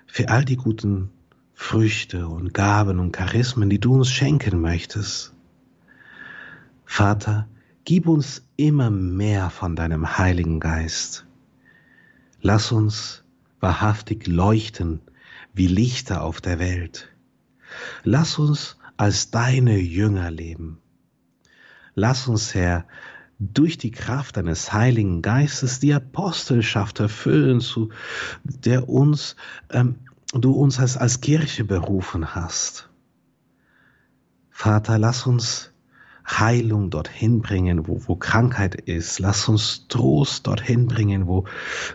[0.06, 1.10] für all die guten
[1.56, 5.34] Früchte und Gaben und Charismen, die du uns schenken möchtest.
[6.86, 7.48] Vater,
[7.86, 11.26] gib uns immer mehr von deinem Heiligen Geist.
[12.44, 13.21] Lass uns
[13.62, 15.02] wahrhaftig leuchten
[15.54, 17.10] wie Lichter auf der Welt.
[18.04, 20.80] Lass uns als deine Jünger leben.
[21.96, 22.86] Lass uns, Herr,
[23.40, 27.90] durch die Kraft deines Heiligen Geistes die Apostelschaft erfüllen, zu
[28.44, 29.36] der uns
[29.72, 29.96] ähm,
[30.34, 32.90] du uns als, als Kirche berufen hast.
[34.50, 35.71] Vater, lass uns
[36.26, 39.20] Heilung dorthin bringen, wo, wo Krankheit ist.
[39.20, 41.46] Lass uns Trost dorthin bringen, wo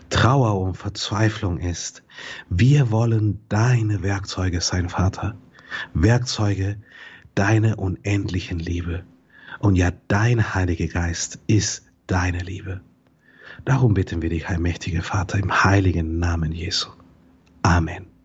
[0.09, 2.03] Trauer und Verzweiflung ist.
[2.49, 5.37] Wir wollen deine Werkzeuge sein, Vater.
[5.93, 6.77] Werkzeuge
[7.35, 9.03] deiner unendlichen Liebe.
[9.59, 12.81] Und ja, dein Heiliger Geist ist deine Liebe.
[13.65, 16.89] Darum bitten wir dich, allmächtiger Vater, im heiligen Namen Jesu.
[17.63, 18.16] Amen.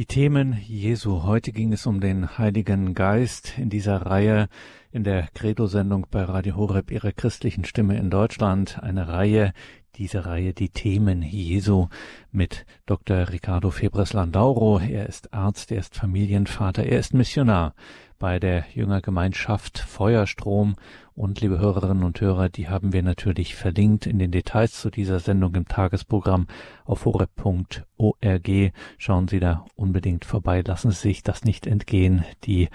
[0.00, 1.24] Die Themen Jesu.
[1.24, 4.48] Heute ging es um den Heiligen Geist in dieser Reihe
[4.92, 8.82] in der Credo-Sendung bei Radio Horeb, ihrer christlichen Stimme in Deutschland.
[8.82, 9.52] Eine Reihe,
[9.96, 11.88] diese Reihe Die Themen Jesu
[12.32, 13.28] mit Dr.
[13.28, 14.78] Ricardo Febres Landauro.
[14.78, 17.74] Er ist Arzt, er ist Familienvater, er ist Missionar
[18.20, 20.76] bei der Jüngergemeinschaft Feuerstrom.
[21.16, 25.18] Und liebe Hörerinnen und Hörer, die haben wir natürlich verlinkt in den Details zu dieser
[25.18, 26.46] Sendung im Tagesprogramm
[26.84, 28.72] auf horeb.org.
[28.98, 30.62] Schauen Sie da unbedingt vorbei.
[30.64, 32.68] Lassen Sie sich das nicht entgehen, die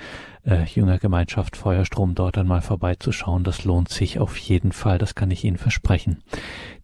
[0.45, 3.43] äh, Jüngergemeinschaft Feuerstrom dort einmal vorbeizuschauen.
[3.43, 4.97] Das lohnt sich auf jeden Fall.
[4.97, 6.23] Das kann ich Ihnen versprechen.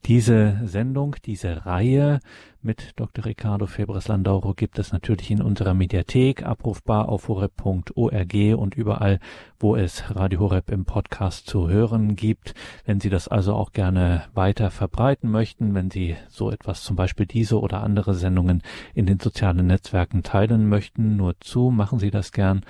[0.06, 2.20] Diese Sendung, diese Reihe
[2.64, 3.26] mit Dr.
[3.26, 9.20] Ricardo Febres Landauro gibt es natürlich in unserer Mediathek, abrufbar auf horeb.org und überall,
[9.60, 12.56] wo es Radio Horeb im Podcast zu hören gibt.
[12.86, 17.28] Wenn Sie das also auch gerne weiter verbreiten möchten, wenn Sie so etwas, zum Beispiel
[17.28, 18.64] diese oder andere Sendungen
[18.96, 22.62] in den sozialen Netzwerken teilen möchten, nur zu, machen Sie das gern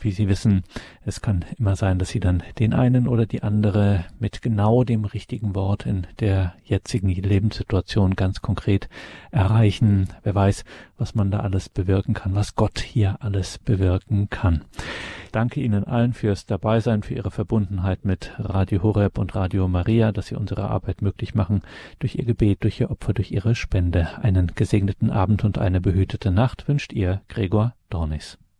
[0.00, 0.64] wie Sie wissen,
[1.04, 5.04] es kann immer sein, dass Sie dann den einen oder die andere mit genau dem
[5.04, 8.88] richtigen Wort in der jetzigen Lebenssituation ganz konkret
[9.30, 10.08] erreichen.
[10.22, 10.64] Wer weiß,
[10.98, 14.64] was man da alles bewirken kann, was Gott hier alles bewirken kann.
[15.32, 20.28] danke Ihnen allen fürs Dabeisein, für Ihre Verbundenheit mit Radio Horeb und Radio Maria, dass
[20.28, 21.62] Sie unsere Arbeit möglich machen,
[21.98, 24.22] durch Ihr Gebet, durch Ihr Opfer, durch Ihre Spende.
[24.22, 28.38] Einen gesegneten Abend und eine behütete Nacht wünscht Ihr Gregor Dornis.